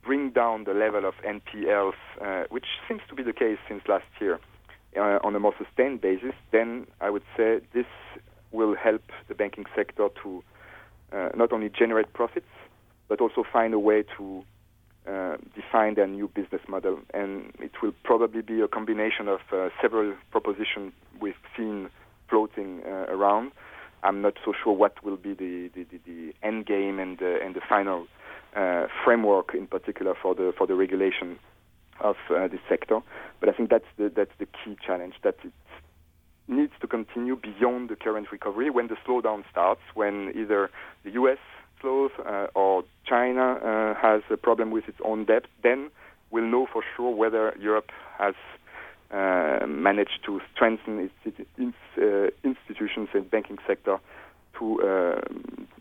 [0.03, 4.05] bring down the level of NPLs, uh, which seems to be the case since last
[4.19, 4.39] year,
[4.97, 7.85] uh, on a more sustained basis, then I would say this
[8.53, 10.43] will help the banking sector to
[11.11, 12.47] uh, not only generate profits,
[13.07, 14.43] but also find a way to
[15.07, 16.99] uh, define their new business model.
[17.13, 21.89] And it will probably be a combination of uh, several propositions we've seen
[22.29, 23.51] floating uh, around.
[24.03, 27.39] I'm not so sure what will be the, the, the, the end game and the,
[27.43, 28.07] and the final
[28.55, 31.39] uh, framework, in particular for the for the regulation
[31.99, 32.99] of uh, this sector.
[33.39, 35.53] But I think that's the that's the key challenge that it
[36.47, 38.69] needs to continue beyond the current recovery.
[38.69, 40.69] When the slowdown starts, when either
[41.03, 41.37] the U.S.
[41.81, 45.89] slows uh, or China uh, has a problem with its own debt, then
[46.31, 48.35] we'll know for sure whether Europe has
[49.11, 53.99] uh, managed to strengthen its, its uh, institutions and banking sector
[54.57, 55.21] to uh,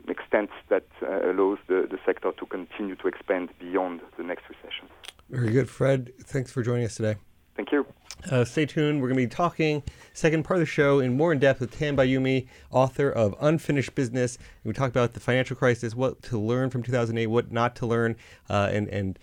[0.09, 4.87] extent that uh, allows the, the sector to continue to expand beyond the next recession.
[5.31, 6.13] Very good, Fred.
[6.21, 7.17] Thanks for joining us today.
[7.57, 7.87] Thank you.
[8.31, 9.01] Uh, stay tuned.
[9.01, 9.83] We're going to be talking
[10.13, 13.95] second part of the show in more in depth with Tam Bayoumi, author of Unfinished
[13.95, 14.39] Business.
[14.65, 18.17] We talk about the financial crisis, what to learn from 2008, what not to learn,
[18.49, 19.19] uh, and and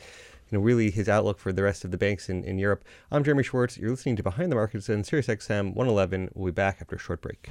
[0.50, 2.84] you know really his outlook for the rest of the banks in, in Europe.
[3.12, 3.78] I'm Jeremy Schwartz.
[3.78, 6.32] You're listening to Behind the Markets on SiriusXM 111.
[6.34, 7.50] We'll be back after a short break.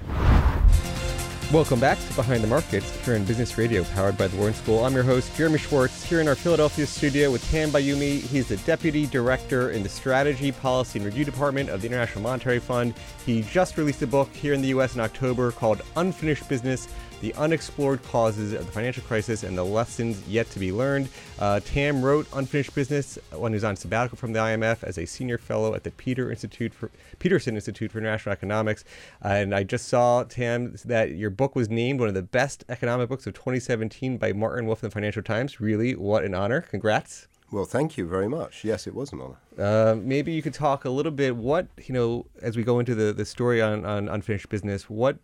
[1.50, 4.84] Welcome back to Behind the Markets here on Business Radio, powered by the Wharton School.
[4.84, 8.20] I'm your host, Jeremy Schwartz, here in our Philadelphia studio with Tam Bayoumi.
[8.20, 12.58] He's the Deputy Director in the Strategy, Policy, and Review Department of the International Monetary
[12.58, 12.92] Fund.
[13.24, 14.94] He just released a book here in the U.S.
[14.94, 16.86] in October called Unfinished Business
[17.20, 21.08] the unexplored causes of the financial crisis and the lessons yet to be learned.
[21.38, 25.06] Uh, Tam wrote Unfinished Business when he was on sabbatical from the IMF as a
[25.06, 28.84] senior fellow at the Peter Institute for Peterson Institute for International Economics.
[29.24, 32.64] Uh, and I just saw Tam that your book was named one of the best
[32.68, 35.60] economic books of 2017 by Martin Wolf in the Financial Times.
[35.60, 36.60] Really, what an honor!
[36.60, 37.28] Congrats.
[37.50, 38.62] Well, thank you very much.
[38.62, 39.38] Yes, it was an honor.
[39.58, 41.34] Uh, maybe you could talk a little bit.
[41.34, 45.16] What you know, as we go into the, the story on, on unfinished business, what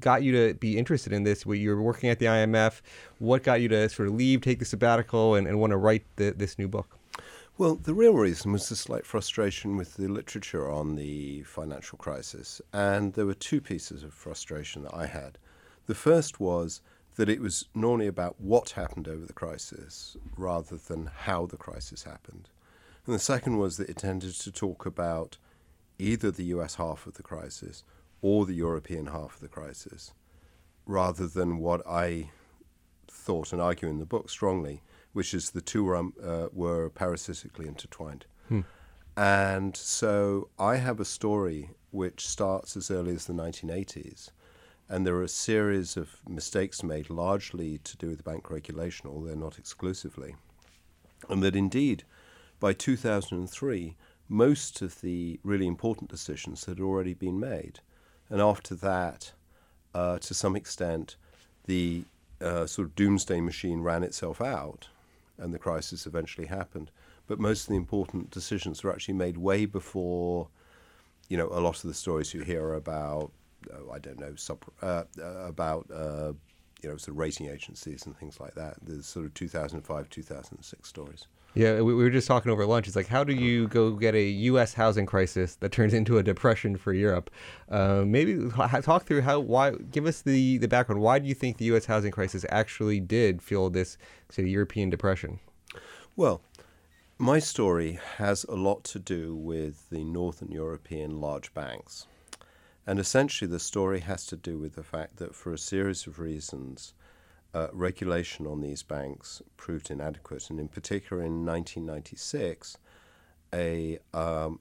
[0.00, 1.44] got you to be interested in this?
[1.46, 2.80] You were working at the IMF.
[3.18, 6.04] What got you to sort of leave, take the sabbatical, and, and want to write
[6.16, 6.98] the, this new book?
[7.58, 12.62] Well, the real reason was the slight frustration with the literature on the financial crisis.
[12.72, 15.36] And there were two pieces of frustration that I had.
[15.86, 16.80] The first was
[17.16, 22.04] that it was normally about what happened over the crisis rather than how the crisis
[22.04, 22.48] happened.
[23.04, 25.36] And the second was that it tended to talk about
[25.98, 27.84] either the US half of the crisis
[28.22, 30.12] or the European half of the crisis,
[30.86, 32.30] rather than what I
[33.08, 36.90] thought and argue in the book strongly, which is the two were, um, uh, were
[36.90, 38.26] parasitically intertwined.
[38.48, 38.60] Hmm.
[39.16, 44.30] And so I have a story which starts as early as the 1980s.
[44.88, 49.34] And there are a series of mistakes made, largely to do with bank regulation, although
[49.34, 50.34] not exclusively.
[51.28, 52.04] And that indeed,
[52.58, 53.96] by 2003,
[54.28, 57.80] most of the really important decisions had already been made.
[58.30, 59.32] And after that,
[59.94, 61.16] uh, to some extent,
[61.66, 62.04] the
[62.40, 64.88] uh, sort of doomsday machine ran itself out
[65.36, 66.90] and the crisis eventually happened.
[67.26, 70.48] But most of the important decisions were actually made way before,
[71.28, 73.30] you know, a lot of the stories you hear about,
[73.72, 76.32] oh, I don't know, sub, uh, uh about, uh,
[76.82, 78.76] you know, sort of rating agencies and things like that.
[78.82, 81.26] The sort of 2005, 2006 stories.
[81.54, 82.86] Yeah, we, we were just talking over lunch.
[82.86, 84.74] It's like, how do you go get a U.S.
[84.74, 87.30] housing crisis that turns into a depression for Europe?
[87.68, 88.48] Uh, maybe
[88.82, 91.00] talk through how, why, give us the, the background.
[91.00, 91.86] Why do you think the U.S.
[91.86, 95.40] housing crisis actually did fuel this, say, European depression?
[96.14, 96.40] Well,
[97.18, 102.06] my story has a lot to do with the Northern European large banks.
[102.86, 106.18] And essentially, the story has to do with the fact that for a series of
[106.18, 106.94] reasons,
[107.52, 112.78] uh, regulation on these banks proved inadequate, and in particular in 1996,
[113.52, 114.60] a um,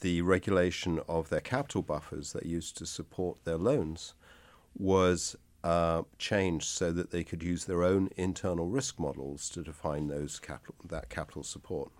[0.00, 4.14] the regulation of their capital buffers that used to support their loans
[4.76, 10.08] was uh, changed so that they could use their own internal risk models to define
[10.08, 11.90] those capital that capital support.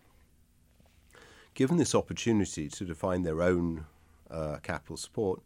[1.55, 3.87] Given this opportunity to define their own
[4.31, 5.41] uh, capital support,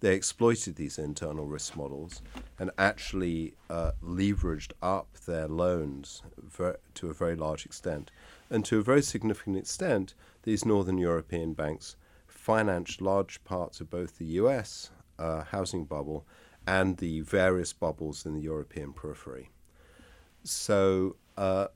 [0.00, 2.22] they exploited these internal risk models
[2.58, 8.10] and actually uh, leveraged up their loans ver- to a very large extent.
[8.50, 14.18] And to a very significant extent, these Northern European banks financed large parts of both
[14.18, 16.26] the US uh, housing bubble
[16.66, 19.50] and the various bubbles in the European periphery.
[20.44, 21.68] So uh,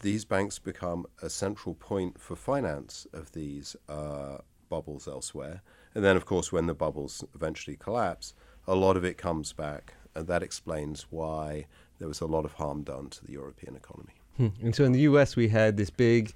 [0.00, 4.38] these banks become a central point for finance of these uh,
[4.68, 5.62] bubbles elsewhere.
[5.94, 8.34] And then, of course, when the bubbles eventually collapse,
[8.66, 9.94] a lot of it comes back.
[10.14, 11.66] And that explains why
[11.98, 14.14] there was a lot of harm done to the European economy.
[14.36, 14.48] Hmm.
[14.62, 16.32] And so in the U.S., we had this big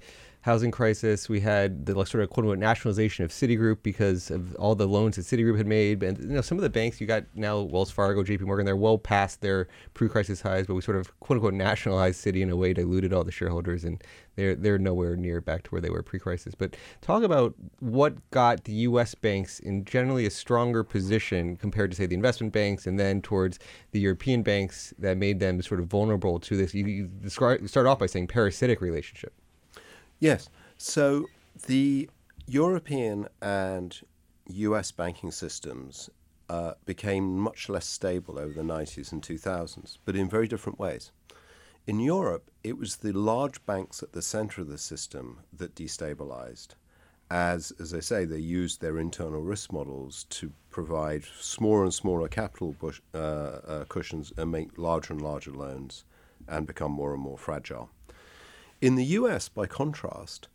[0.47, 1.27] housing crisis.
[1.27, 5.17] We had the sort of quote unquote nationalization of Citigroup because of all the loans
[5.17, 6.01] that Citigroup had made.
[6.01, 8.45] And you know, some of the banks you got now, Wells Fargo, J.P.
[8.45, 12.41] Morgan, they're well past their pre-crisis highs, but we sort of quote unquote nationalized Citi
[12.41, 14.01] in a way, diluted all the shareholders, and
[14.37, 16.55] they're they're nowhere near back to where they were pre-crisis.
[16.55, 19.15] But talk about what got the U.S.
[19.15, 23.59] banks in generally a stronger position compared to say the investment banks, and then towards
[23.91, 26.73] the European banks that made them sort of vulnerable to this.
[26.73, 29.33] You, you start off by saying parasitic relationship.
[30.19, 30.49] Yes.
[30.77, 31.25] So
[31.67, 32.09] the
[32.47, 33.99] European and
[34.47, 36.09] US banking systems
[36.49, 41.11] uh, became much less stable over the 90s and 2000s, but in very different ways.
[41.85, 46.69] In Europe, it was the large banks at the center of the system that destabilized,
[47.29, 52.29] as, as I say, they used their internal risk models to provide smaller and smaller
[52.29, 56.05] capital bush, uh, uh, cushions and make larger and larger loans
[56.47, 57.89] and become more and more fragile.
[58.79, 60.49] In the US, by contrast,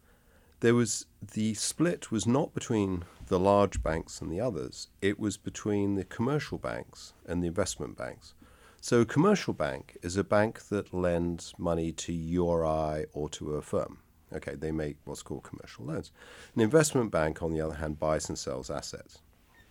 [0.60, 4.86] there was the split was not between the large banks and the others.
[5.00, 8.34] It was between the commercial banks and the investment banks.
[8.80, 13.28] So a commercial bank is a bank that lends money to you or I or
[13.30, 13.98] to a firm.
[14.32, 16.12] Okay, they make what's called commercial loans.
[16.54, 19.18] An investment bank, on the other hand, buys and sells assets.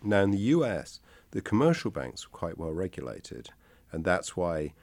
[0.04, 1.00] Now, in the US,
[1.32, 3.50] the commercial banks were quite well regulated,
[3.94, 4.74] and that's why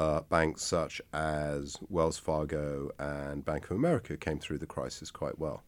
[0.00, 5.38] uh, banks such as Wells Fargo and Bank of America came through the crisis quite
[5.38, 5.62] well.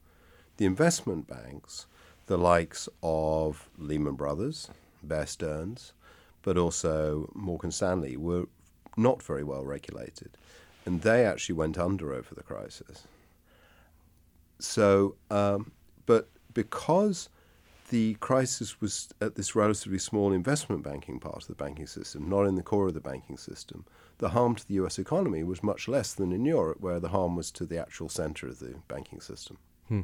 [0.56, 1.84] The investment banks,
[2.28, 4.70] the likes of Lehman Brothers,
[5.02, 5.92] Bear Stearns,
[6.40, 8.46] but also Morgan Stanley, were
[8.96, 10.30] not very well regulated.
[10.86, 13.06] And they actually went under over the crisis.
[14.60, 15.72] So, um,
[16.06, 17.28] but because
[17.92, 22.44] the crisis was at this relatively small investment banking part of the banking system, not
[22.44, 23.84] in the core of the banking system,
[24.16, 27.36] the harm to the US economy was much less than in Europe, where the harm
[27.36, 29.58] was to the actual center of the banking system.
[29.88, 30.00] Hmm.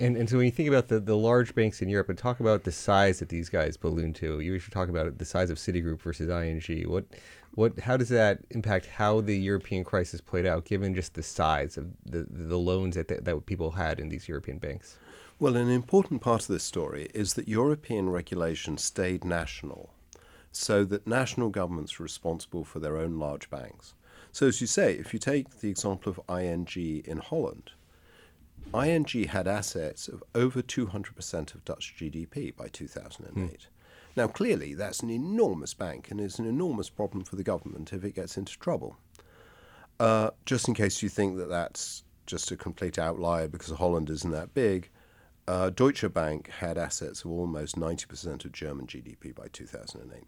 [0.00, 2.40] And, and so when you think about the, the large banks in Europe and talk
[2.40, 5.58] about the size that these guys balloon to, you should talk about the size of
[5.58, 6.90] Citigroup versus ING.
[6.90, 7.04] What,
[7.52, 11.76] what, how does that impact how the European crisis played out, given just the size
[11.76, 14.96] of the, the loans that, that, that people had in these European banks?
[15.42, 19.92] Well, an important part of this story is that European regulation stayed national
[20.52, 23.94] so that national governments are responsible for their own large banks.
[24.30, 27.72] So, as you say, if you take the example of ING in Holland,
[28.72, 33.34] ING had assets of over 200% of Dutch GDP by 2008.
[33.34, 33.56] Hmm.
[34.14, 38.04] Now, clearly, that's an enormous bank and is an enormous problem for the government if
[38.04, 38.96] it gets into trouble.
[39.98, 44.30] Uh, just in case you think that that's just a complete outlier because Holland isn't
[44.30, 44.88] that big,
[45.48, 50.24] uh, Deutsche Bank had assets of almost 90% of German GDP by 2008.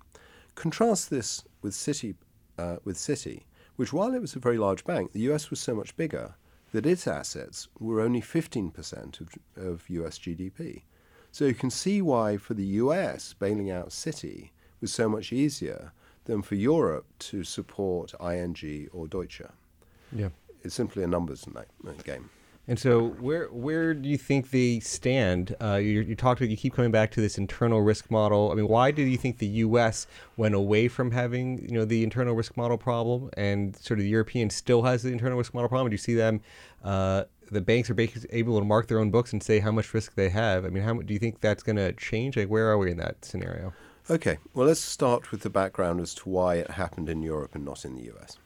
[0.54, 2.14] Contrast this with Citi,
[2.58, 3.42] uh, with Citi,
[3.76, 6.34] which, while it was a very large bank, the US was so much bigger
[6.72, 10.82] that its assets were only 15% of, of US GDP.
[11.30, 14.50] So you can see why, for the US, bailing out Citi
[14.80, 15.92] was so much easier
[16.24, 19.42] than for Europe to support ING or Deutsche.
[20.12, 20.28] Yeah.
[20.62, 21.46] It's simply a numbers
[22.04, 22.30] game.
[22.66, 25.54] And so, where where do you think they stand?
[25.60, 26.40] Uh, you, you talked.
[26.40, 28.50] You keep coming back to this internal risk model.
[28.50, 30.06] I mean, why do you think the U.S.
[30.38, 34.10] went away from having you know the internal risk model problem, and sort of the
[34.10, 35.90] European still has the internal risk model problem?
[35.90, 36.40] Do you see them?
[36.82, 37.96] Uh, the banks are
[38.30, 40.64] able to mark their own books and say how much risk they have.
[40.64, 42.38] I mean, how do you think that's going to change?
[42.38, 43.74] Like, where are we in that scenario?
[44.08, 47.64] Okay, well, let's start with the background as to why it happened in Europe and
[47.64, 48.38] not in the U.S.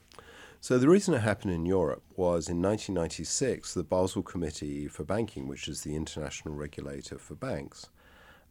[0.61, 5.47] So the reason it happened in Europe was in 1996, the Basel Committee for Banking,
[5.47, 7.89] which is the international regulator for banks,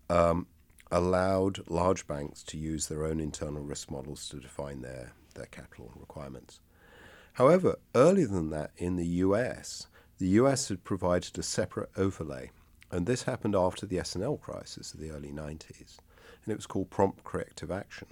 [0.10, 0.48] um,
[0.90, 5.92] allowed large banks to use their own internal risk models to define their, their capital
[6.00, 6.62] requirements.
[7.34, 9.88] However, earlier than that, in the US,
[10.18, 12.52] the US had provided a separate overlay,
[12.90, 15.98] and this happened after the S&L crisis of the early 90s,
[16.46, 18.08] and it was called prompt corrective action.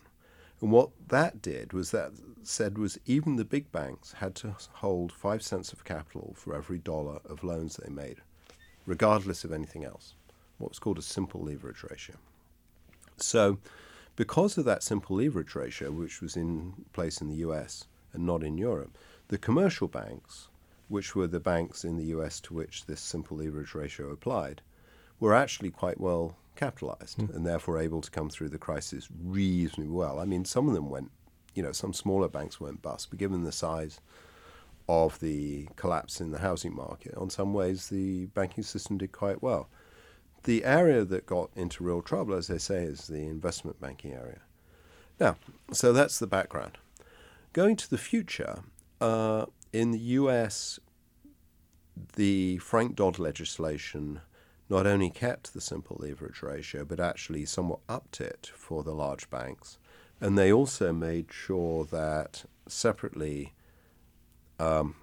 [0.61, 2.11] And what that did was that
[2.43, 6.77] said was even the big banks had to hold five cents of capital for every
[6.77, 8.21] dollar of loans they made,
[8.85, 10.13] regardless of anything else.
[10.57, 12.15] What was called a simple leverage ratio.
[13.17, 13.59] So,
[14.15, 18.43] because of that simple leverage ratio, which was in place in the US and not
[18.43, 18.97] in Europe,
[19.27, 20.47] the commercial banks,
[20.87, 24.61] which were the banks in the US to which this simple leverage ratio applied,
[25.19, 27.33] were actually quite well capitalized mm.
[27.35, 30.19] and therefore able to come through the crisis reasonably well.
[30.19, 31.11] I mean, some of them went,
[31.53, 33.99] you know, some smaller banks went bust, but given the size
[34.87, 39.41] of the collapse in the housing market, on some ways the banking system did quite
[39.41, 39.69] well.
[40.43, 44.41] The area that got into real trouble, as they say, is the investment banking area.
[45.19, 45.37] Now,
[45.71, 46.77] so that's the background.
[47.53, 48.63] Going to the future,
[49.01, 50.79] uh, in the US,
[52.15, 54.21] the Frank Dodd legislation
[54.69, 59.29] not only kept the simple leverage ratio, but actually somewhat upped it for the large
[59.29, 59.77] banks.
[60.19, 63.53] And they also made sure that separately
[64.59, 64.95] um,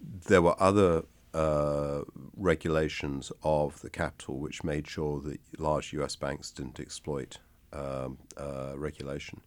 [0.00, 2.02] there were other uh,
[2.36, 7.38] regulations of the capital which made sure that large US banks didn't exploit
[7.72, 9.40] um, uh, regulation.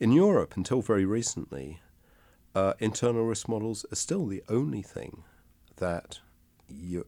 [0.00, 1.80] In Europe, until very recently,
[2.54, 5.22] uh, internal risk models are still the only thing
[5.76, 6.18] that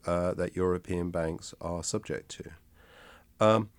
[0.06, 2.50] uh, that European banks are subject to.
[3.40, 3.70] Um,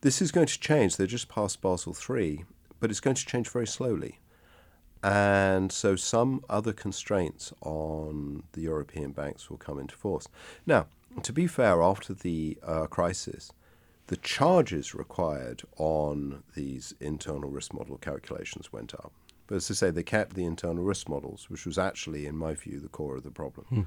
[0.00, 0.96] this is going to change.
[0.96, 2.44] They're just past Basel III,
[2.80, 4.18] but it's going to change very slowly.
[5.02, 10.28] And so some other constraints on the European banks will come into force.
[10.66, 10.86] Now,
[11.22, 13.52] to be fair, after the uh, crisis,
[14.06, 19.12] the charges required on these internal risk model calculations went up.
[19.46, 22.54] But as I say, they kept the internal risk models, which was actually, in my
[22.54, 23.66] view, the core of the problem.
[23.68, 23.82] Hmm.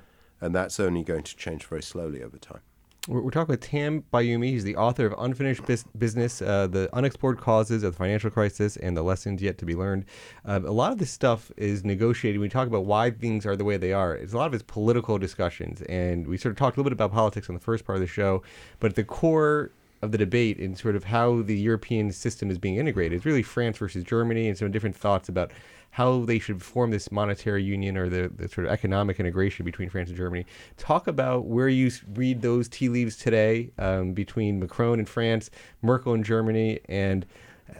[0.45, 2.61] And that's only going to change very slowly over time.
[3.07, 4.49] We're, talking with Tam Bayoumi.
[4.49, 5.61] He's the author of Unfinished
[5.97, 9.75] Business, uh, The Unexplored Causes of the Financial Crisis and the Lessons Yet to be
[9.75, 10.05] Learned.
[10.43, 12.41] Uh, a lot of this stuff is negotiated.
[12.41, 14.63] We talk about why things are the way they are, it's a lot of it's
[14.63, 15.83] political discussions.
[15.83, 18.01] And we sort of talked a little bit about politics on the first part of
[18.01, 18.41] the show.
[18.79, 19.69] But at the core
[20.01, 23.43] of the debate and sort of how the European system is being integrated is really
[23.43, 25.51] France versus Germany and some different thoughts about
[25.95, 29.89] how they should form this monetary union or the, the sort of economic integration between
[29.89, 30.45] France and Germany.
[30.75, 35.49] Talk about where you read those tea leaves today um, between Macron in France,
[35.81, 37.25] Merkel in Germany, and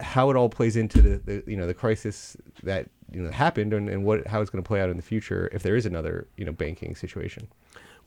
[0.00, 3.74] how it all plays into the, the you know the crisis that you know happened
[3.74, 5.84] and, and what how it's going to play out in the future if there is
[5.84, 7.48] another you know banking situation.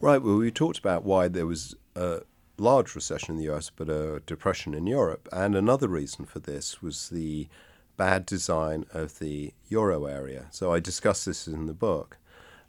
[0.01, 0.20] Right.
[0.20, 2.22] Well, we talked about why there was a
[2.57, 6.82] large recession in the US, but a depression in Europe, and another reason for this
[6.82, 7.47] was the
[8.00, 10.47] bad design of the euro area.
[10.52, 12.18] So I discuss this in the book.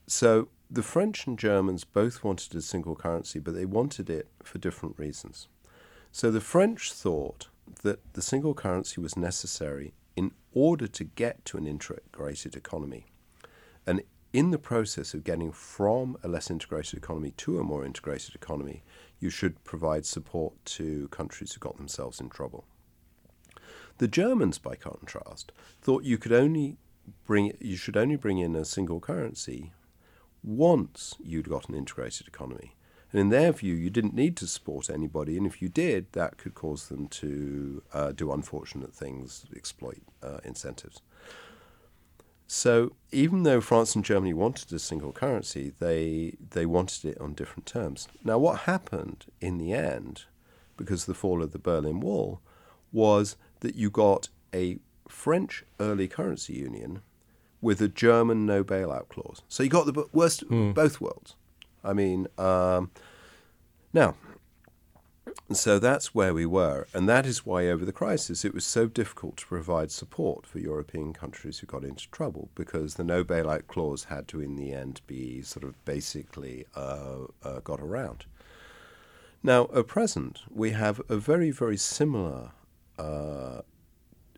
[0.09, 4.59] So the French and Germans both wanted a single currency, but they wanted it for
[4.59, 5.47] different reasons.
[6.11, 7.47] So the French thought
[7.83, 13.07] that the single currency was necessary in order to get to an integrated economy.
[13.87, 14.03] And
[14.33, 18.83] in the process of getting from a less integrated economy to a more integrated economy,
[19.21, 22.65] you should provide support to countries who got themselves in trouble.
[24.01, 26.79] The Germans, by contrast, thought you could only
[27.27, 29.73] bring you should only bring in a single currency
[30.43, 32.77] once you'd got an integrated economy.
[33.13, 36.39] And in their view, you didn't need to support anybody, and if you did, that
[36.39, 41.03] could cause them to uh, do unfortunate things, exploit uh, incentives.
[42.47, 47.35] So even though France and Germany wanted a single currency, they they wanted it on
[47.35, 48.09] different terms.
[48.25, 50.25] Now, what happened in the end,
[50.79, 52.41] because of the fall of the Berlin Wall,
[52.93, 57.03] was that you got a French early currency union
[57.61, 59.43] with a German no bailout clause.
[59.49, 60.75] So you got the worst mm.
[60.75, 61.37] both worlds.
[61.85, 62.91] I mean, um,
[63.93, 64.15] now,
[65.53, 68.87] so that's where we were, and that is why over the crisis it was so
[68.87, 73.67] difficult to provide support for European countries who got into trouble because the no bailout
[73.67, 78.27] clause had to, in the end, be sort of basically uh, uh, got around.
[79.43, 82.53] Now, at present, we have a very, very similar
[83.01, 83.63] uh,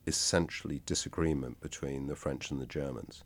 [0.06, 3.24] essentially disagreement between the French and the Germans.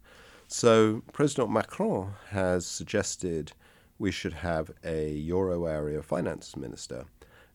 [0.49, 3.53] So President Macron has suggested
[3.99, 7.07] we should have a euro area finance minister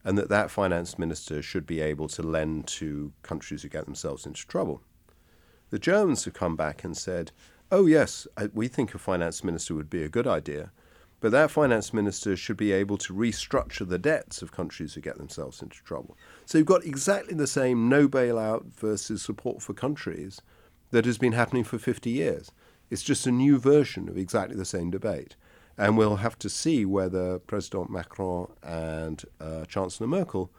[0.03, 4.25] and that that finance minister should be able to lend to countries who get themselves
[4.25, 4.82] into trouble.
[5.69, 7.32] The Germans have come back and said,
[7.71, 10.71] oh, yes, we think a finance minister would be a good idea,
[11.22, 15.19] but that finance minister should be able to restructure the debts of countries who get
[15.19, 16.17] themselves into trouble.
[16.45, 20.41] So you've got exactly the same no bailout versus support for countries
[20.89, 22.51] that has been happening for 50 years.
[22.89, 25.36] It's just a new version of exactly the same debate.
[25.78, 30.51] And we'll have to see whether President Macron and uh, Chancellor Merkel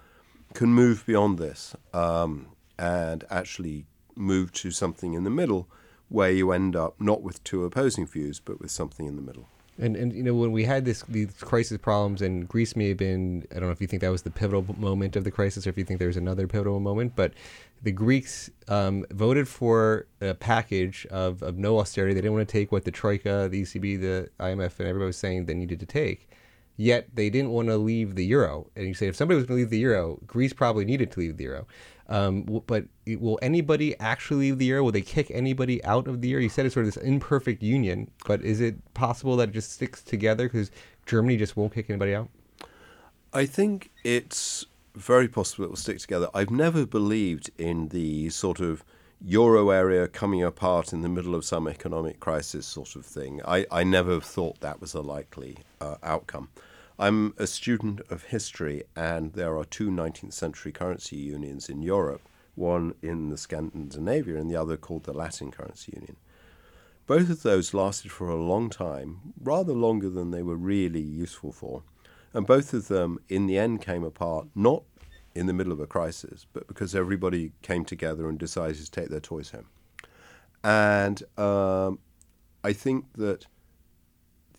[0.54, 2.46] can move beyond this um,
[2.78, 5.68] and actually move to something in the middle
[6.08, 9.48] where you end up not with two opposing views, but with something in the middle.
[9.78, 12.98] And and you know when we had this these crisis problems and Greece may have
[12.98, 15.66] been I don't know if you think that was the pivotal moment of the crisis
[15.66, 17.32] or if you think there's another pivotal moment, but
[17.82, 22.14] the Greeks um, voted for a package of, of no austerity.
[22.14, 25.16] They didn't want to take what the Troika, the ECB, the IMF, and everybody was
[25.16, 26.28] saying they needed to take.
[26.76, 28.70] Yet they didn't want to leave the euro.
[28.76, 31.20] And you say if somebody was going to leave the euro, Greece probably needed to
[31.20, 31.66] leave the euro.
[32.12, 34.84] Um, but will anybody actually leave the euro?
[34.84, 36.42] Will they kick anybody out of the euro?
[36.42, 39.72] You said it's sort of this imperfect union, but is it possible that it just
[39.72, 40.70] sticks together because
[41.06, 42.28] Germany just won't kick anybody out?
[43.32, 46.28] I think it's very possible it will stick together.
[46.34, 48.84] I've never believed in the sort of
[49.24, 53.40] euro area coming apart in the middle of some economic crisis sort of thing.
[53.46, 56.50] I, I never thought that was a likely uh, outcome.
[56.98, 62.22] I'm a student of history, and there are two 19th century currency unions in Europe,
[62.54, 66.16] one in the Scandinavia and the other called the Latin Currency Union.
[67.06, 71.52] Both of those lasted for a long time, rather longer than they were really useful
[71.52, 71.82] for.
[72.32, 74.84] And both of them, in the end, came apart not
[75.34, 79.08] in the middle of a crisis, but because everybody came together and decided to take
[79.08, 79.66] their toys home.
[80.62, 81.98] And um,
[82.62, 83.46] I think that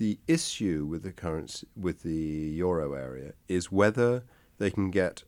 [0.04, 4.22] the issue with the currency with the euro area is whether
[4.58, 5.24] they can get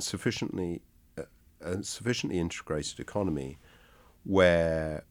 [0.00, 0.82] sufficiently
[1.16, 1.22] uh,
[1.60, 3.56] a sufficiently integrated economy
[4.24, 5.04] where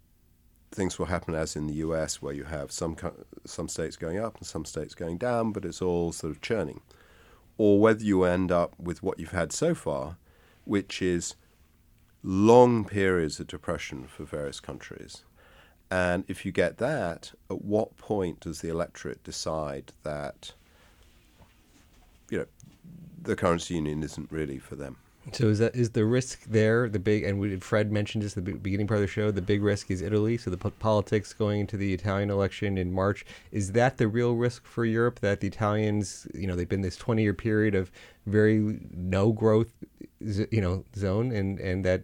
[0.70, 2.97] things will happen as in the US where you have some
[3.45, 6.82] some states going up and some states going down but it's all sort of churning.
[7.57, 10.18] Or whether you end up with what you've had so far
[10.66, 11.36] which is
[12.22, 15.24] long periods of depression for various countries
[15.92, 20.54] and if you get that, at what point does the electorate decide that,
[22.30, 22.46] you know,
[23.22, 24.98] the currency union isn't really for them?
[25.32, 28.46] So is that is the risk there the big and we, Fred mentioned this at
[28.46, 31.34] the beginning part of the show the big risk is Italy so the po- politics
[31.34, 35.40] going into the Italian election in March is that the real risk for Europe that
[35.40, 37.92] the Italians you know they've been this 20 year period of
[38.28, 39.74] very no growth
[40.20, 42.04] you know zone and and that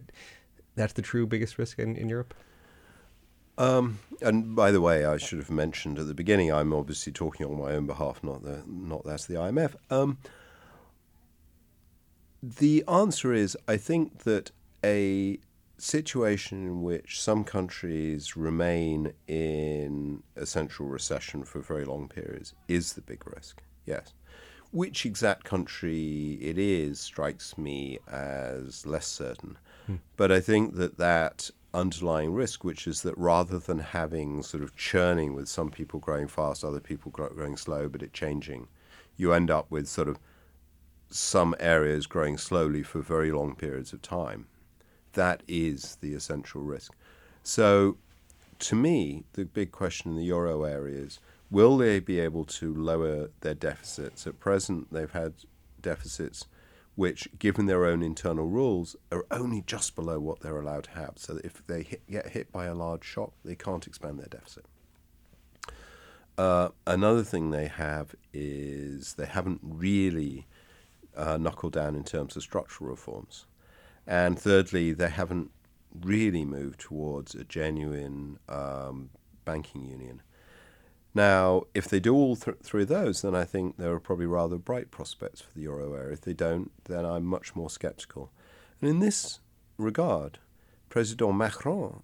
[0.74, 2.34] that's the true biggest risk in, in Europe
[3.58, 7.46] um, and by the way, I should have mentioned at the beginning, I'm obviously talking
[7.46, 9.74] on my own behalf, not the not that's the IMF.
[9.90, 10.18] Um,
[12.42, 14.50] the answer is, I think that
[14.84, 15.38] a
[15.78, 23.00] situation in which some countries remain in essential recession for very long periods is the
[23.00, 23.62] big risk.
[23.84, 24.12] Yes.
[24.70, 29.58] Which exact country it is strikes me as less certain.
[29.86, 29.96] Hmm.
[30.16, 34.76] But I think that that underlying risk, which is that rather than having sort of
[34.76, 38.68] churning with some people growing fast, other people growing slow, but it changing,
[39.16, 40.18] you end up with sort of
[41.10, 44.46] some areas growing slowly for very long periods of time.
[45.12, 46.94] That is the essential risk.
[47.42, 47.96] So,
[48.60, 51.18] to me, the big question in the euro area is
[51.50, 54.26] will they be able to lower their deficits?
[54.26, 55.34] At present, they've had
[55.82, 56.46] deficits
[56.94, 61.14] which, given their own internal rules, are only just below what they're allowed to have.
[61.16, 64.26] So that if they hit, get hit by a large shock, they can't expand their
[64.26, 64.66] deficit.
[66.36, 70.46] Uh, another thing they have is they haven't really
[71.16, 73.46] uh, knuckled down in terms of structural reforms.
[74.06, 75.50] And thirdly, they haven't
[76.00, 79.10] really moved towards a genuine um,
[79.44, 80.22] banking union.
[81.14, 84.56] Now, if they do all th- through those, then I think there are probably rather
[84.56, 86.14] bright prospects for the euro area.
[86.14, 88.30] If they don't, then I'm much more sceptical.
[88.80, 89.40] And in this
[89.76, 90.38] regard,
[90.88, 92.02] President Macron's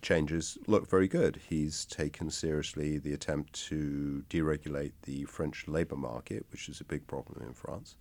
[0.00, 1.40] changes look very good.
[1.48, 7.06] He's taken seriously the attempt to deregulate the French labour market, which is a big
[7.06, 7.96] problem in France.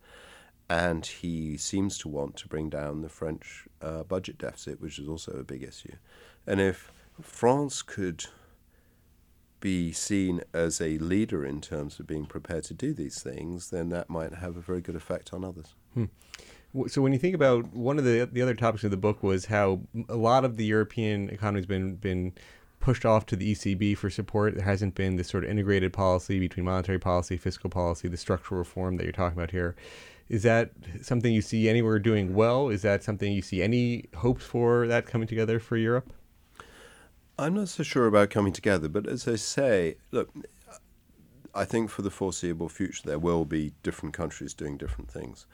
[0.69, 5.07] And he seems to want to bring down the French uh, budget deficit, which is
[5.07, 5.95] also a big issue.
[6.45, 8.25] And if France could
[9.59, 13.89] be seen as a leader in terms of being prepared to do these things, then
[13.89, 15.73] that might have a very good effect on others.
[15.93, 16.05] Hmm.
[16.87, 19.45] So when you think about one of the the other topics of the book was
[19.45, 22.33] how a lot of the European economy has been been
[22.79, 24.55] pushed off to the ECB for support.
[24.55, 28.59] There hasn't been this sort of integrated policy between monetary policy, fiscal policy, the structural
[28.59, 29.75] reform that you're talking about here.
[30.29, 32.69] Is that something you see anywhere doing well?
[32.69, 36.13] Is that something you see any hopes for that coming together for Europe?
[37.39, 40.29] I'm not so sure about coming together, but as I say, look,
[41.53, 45.45] I think for the foreseeable future there will be different countries doing different things.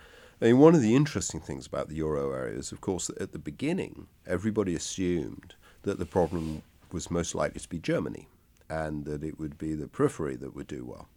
[0.42, 3.18] I mean, one of the interesting things about the euro area is, of course, that
[3.20, 8.30] at the beginning, everybody assumed that the problem was most likely to be Germany
[8.70, 11.10] and that it would be the periphery that would do well.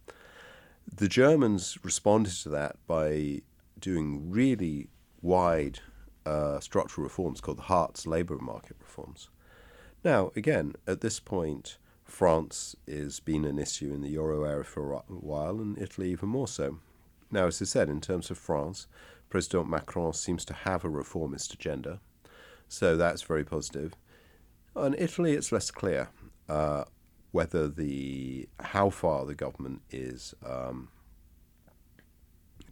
[0.92, 3.42] The Germans responded to that by
[3.78, 4.88] doing really
[5.22, 5.78] wide
[6.24, 9.28] uh, structural reforms called the Hartz labor market reforms.
[10.06, 14.92] Now, again, at this point, France has been an issue in the euro area for
[14.92, 16.78] a while, and Italy even more so.
[17.32, 18.86] Now, as I said, in terms of France,
[19.30, 21.98] President Macron seems to have a reformist agenda,
[22.68, 23.94] so that's very positive.
[24.76, 26.10] On Italy, it's less clear
[26.48, 26.84] uh,
[27.32, 30.86] whether the how far the government is um,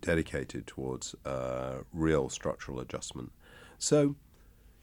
[0.00, 3.32] dedicated towards uh, real structural adjustment.
[3.76, 4.14] So,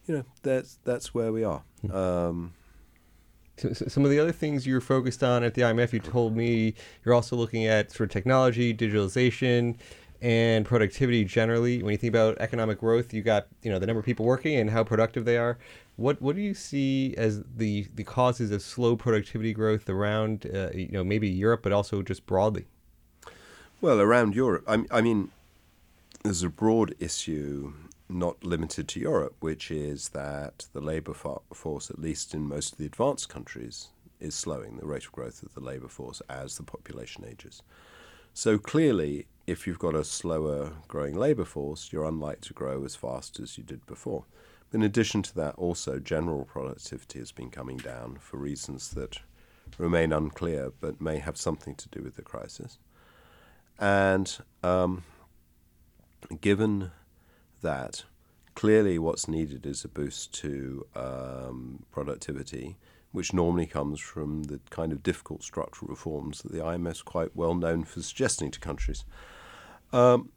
[0.06, 1.64] you know, that's that's where we are.
[1.92, 2.54] Um,
[3.58, 6.36] So, so some of the other things you're focused on at the IMF, you told
[6.36, 6.74] me
[7.06, 9.76] you're also looking at sort of technology, digitalization,
[10.22, 11.84] and productivity generally.
[11.84, 14.56] When you think about economic growth, you got you know the number of people working
[14.56, 15.58] and how productive they are.
[15.98, 20.70] What what do you see as the the causes of slow productivity growth around uh,
[20.74, 22.66] you know maybe Europe, but also just broadly?
[23.82, 25.32] Well, around Europe, I, I mean,
[26.24, 27.74] there's a broad issue
[28.14, 32.74] not limited to Europe, which is that the labour fo- force, at least in most
[32.74, 33.90] of the advanced countries,
[34.20, 37.64] is slowing the rate of growth of the labour force as the population ages.
[38.34, 42.96] So clearly, if you've got a slower growing labour force, you're unlikely to grow as
[42.96, 44.26] fast as you did before.
[44.74, 49.18] In addition to that, also general productivity has been coming down for reasons that
[49.78, 52.78] remain unclear but may have something to do with the crisis.
[53.80, 55.04] And um,
[56.40, 56.92] given
[57.62, 58.04] that,
[58.56, 62.78] clearly what's needed is a boost to um, productivity,
[63.12, 67.36] which normally comes from the kind of difficult structural reforms that the IMF is quite
[67.36, 69.06] well known for suggesting to countries.
[69.92, 70.30] Um,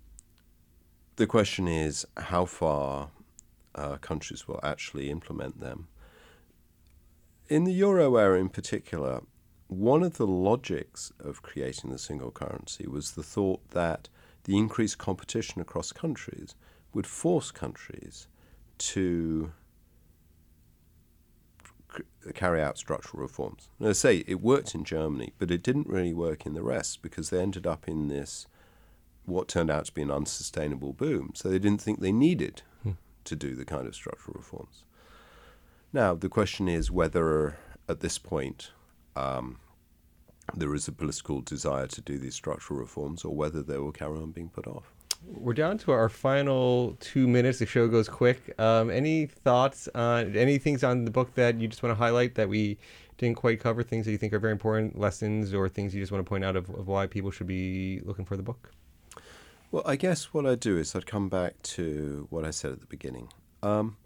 [1.16, 3.10] the question is how far
[3.74, 5.88] uh, countries will actually implement them.
[7.48, 9.22] In the euro area in particular,
[9.68, 14.08] one of the logics of creating the single currency was the thought that
[14.44, 16.54] the increased competition across countries
[16.94, 18.28] would force countries
[18.78, 19.52] to
[22.34, 23.68] carry out structural reforms.
[23.78, 27.02] Now, I say it worked in Germany, but it didn't really work in the rest
[27.02, 28.46] because they ended up in this
[29.26, 31.32] what turned out to be an unsustainable boom.
[31.34, 32.62] So they didn't think they needed
[33.24, 34.84] to do the kind of structural reforms.
[35.92, 37.56] Now, the question is whether
[37.88, 38.70] at this point
[39.16, 39.58] um,
[40.54, 44.18] there is a political desire to do these structural reforms or whether they will carry
[44.18, 44.93] on being put off.
[45.26, 47.58] We're down to our final two minutes.
[47.58, 48.58] The show goes quick.
[48.58, 52.34] Um, any thoughts on any things on the book that you just want to highlight
[52.34, 52.78] that we
[53.16, 53.82] didn't quite cover?
[53.82, 56.44] Things that you think are very important, lessons, or things you just want to point
[56.44, 58.72] out of, of why people should be looking for the book?
[59.70, 62.80] Well, I guess what I'd do is I'd come back to what I said at
[62.80, 63.28] the beginning.
[63.62, 63.96] Um,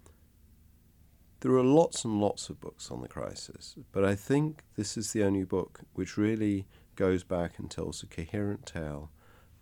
[1.41, 5.13] there are lots and lots of books on the crisis, but I think this is
[5.13, 6.65] the only book which really
[6.95, 9.11] goes back and tells a coherent tale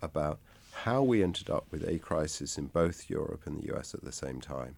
[0.01, 0.39] about
[0.84, 4.12] how we ended up with a crisis in both Europe and the US at the
[4.12, 4.76] same time,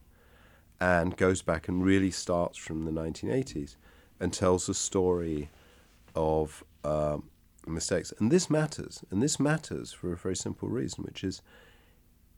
[0.79, 3.75] and goes back and really starts from the 1980s
[4.19, 5.49] and tells a story
[6.15, 7.29] of um,
[7.67, 8.13] mistakes.
[8.19, 11.41] And this matters, and this matters for a very simple reason, which is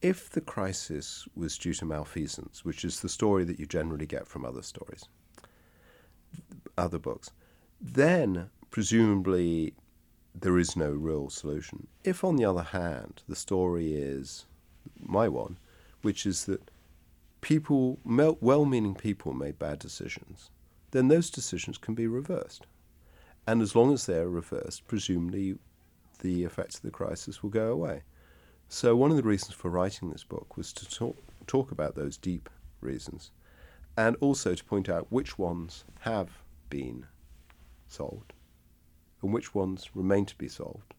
[0.01, 4.27] if the crisis was due to malfeasance, which is the story that you generally get
[4.27, 5.05] from other stories,
[6.77, 7.31] other books,
[7.79, 9.73] then presumably
[10.33, 11.87] there is no real solution.
[12.03, 14.45] If, on the other hand, the story is
[14.99, 15.57] my one,
[16.01, 16.71] which is that
[17.41, 20.49] people, well meaning people, made bad decisions,
[20.91, 22.65] then those decisions can be reversed.
[23.47, 25.57] And as long as they're reversed, presumably
[26.21, 28.03] the effects of the crisis will go away.
[28.69, 31.17] So, one of the reasons for writing this book was to talk,
[31.47, 33.31] talk about those deep reasons
[33.97, 36.29] and also to point out which ones have
[36.69, 37.05] been
[37.87, 38.33] solved
[39.21, 40.93] and which ones remain to be solved.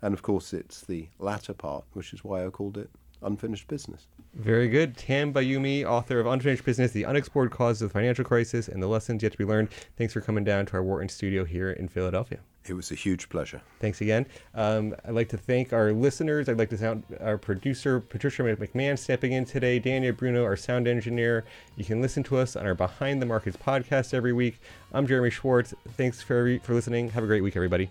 [0.00, 2.90] And of course, it's the latter part, which is why I called it
[3.22, 4.08] Unfinished Business.
[4.34, 4.96] Very good.
[4.96, 8.88] Tam Bayoumi, author of Unfinished Business, The Unexplored Causes of the Financial Crisis and the
[8.88, 9.68] Lessons Yet to Be Learned.
[9.96, 12.40] Thanks for coming down to our Wharton studio here in Philadelphia.
[12.68, 13.60] It was a huge pleasure.
[13.80, 14.26] Thanks again.
[14.54, 16.48] Um, I'd like to thank our listeners.
[16.48, 20.86] I'd like to thank our producer, Patricia McMahon, stepping in today, Daniel Bruno, our sound
[20.86, 21.44] engineer.
[21.76, 24.60] You can listen to us on our Behind the Markets podcast every week.
[24.92, 25.74] I'm Jeremy Schwartz.
[25.96, 27.10] Thanks for, for listening.
[27.10, 27.90] Have a great week, everybody.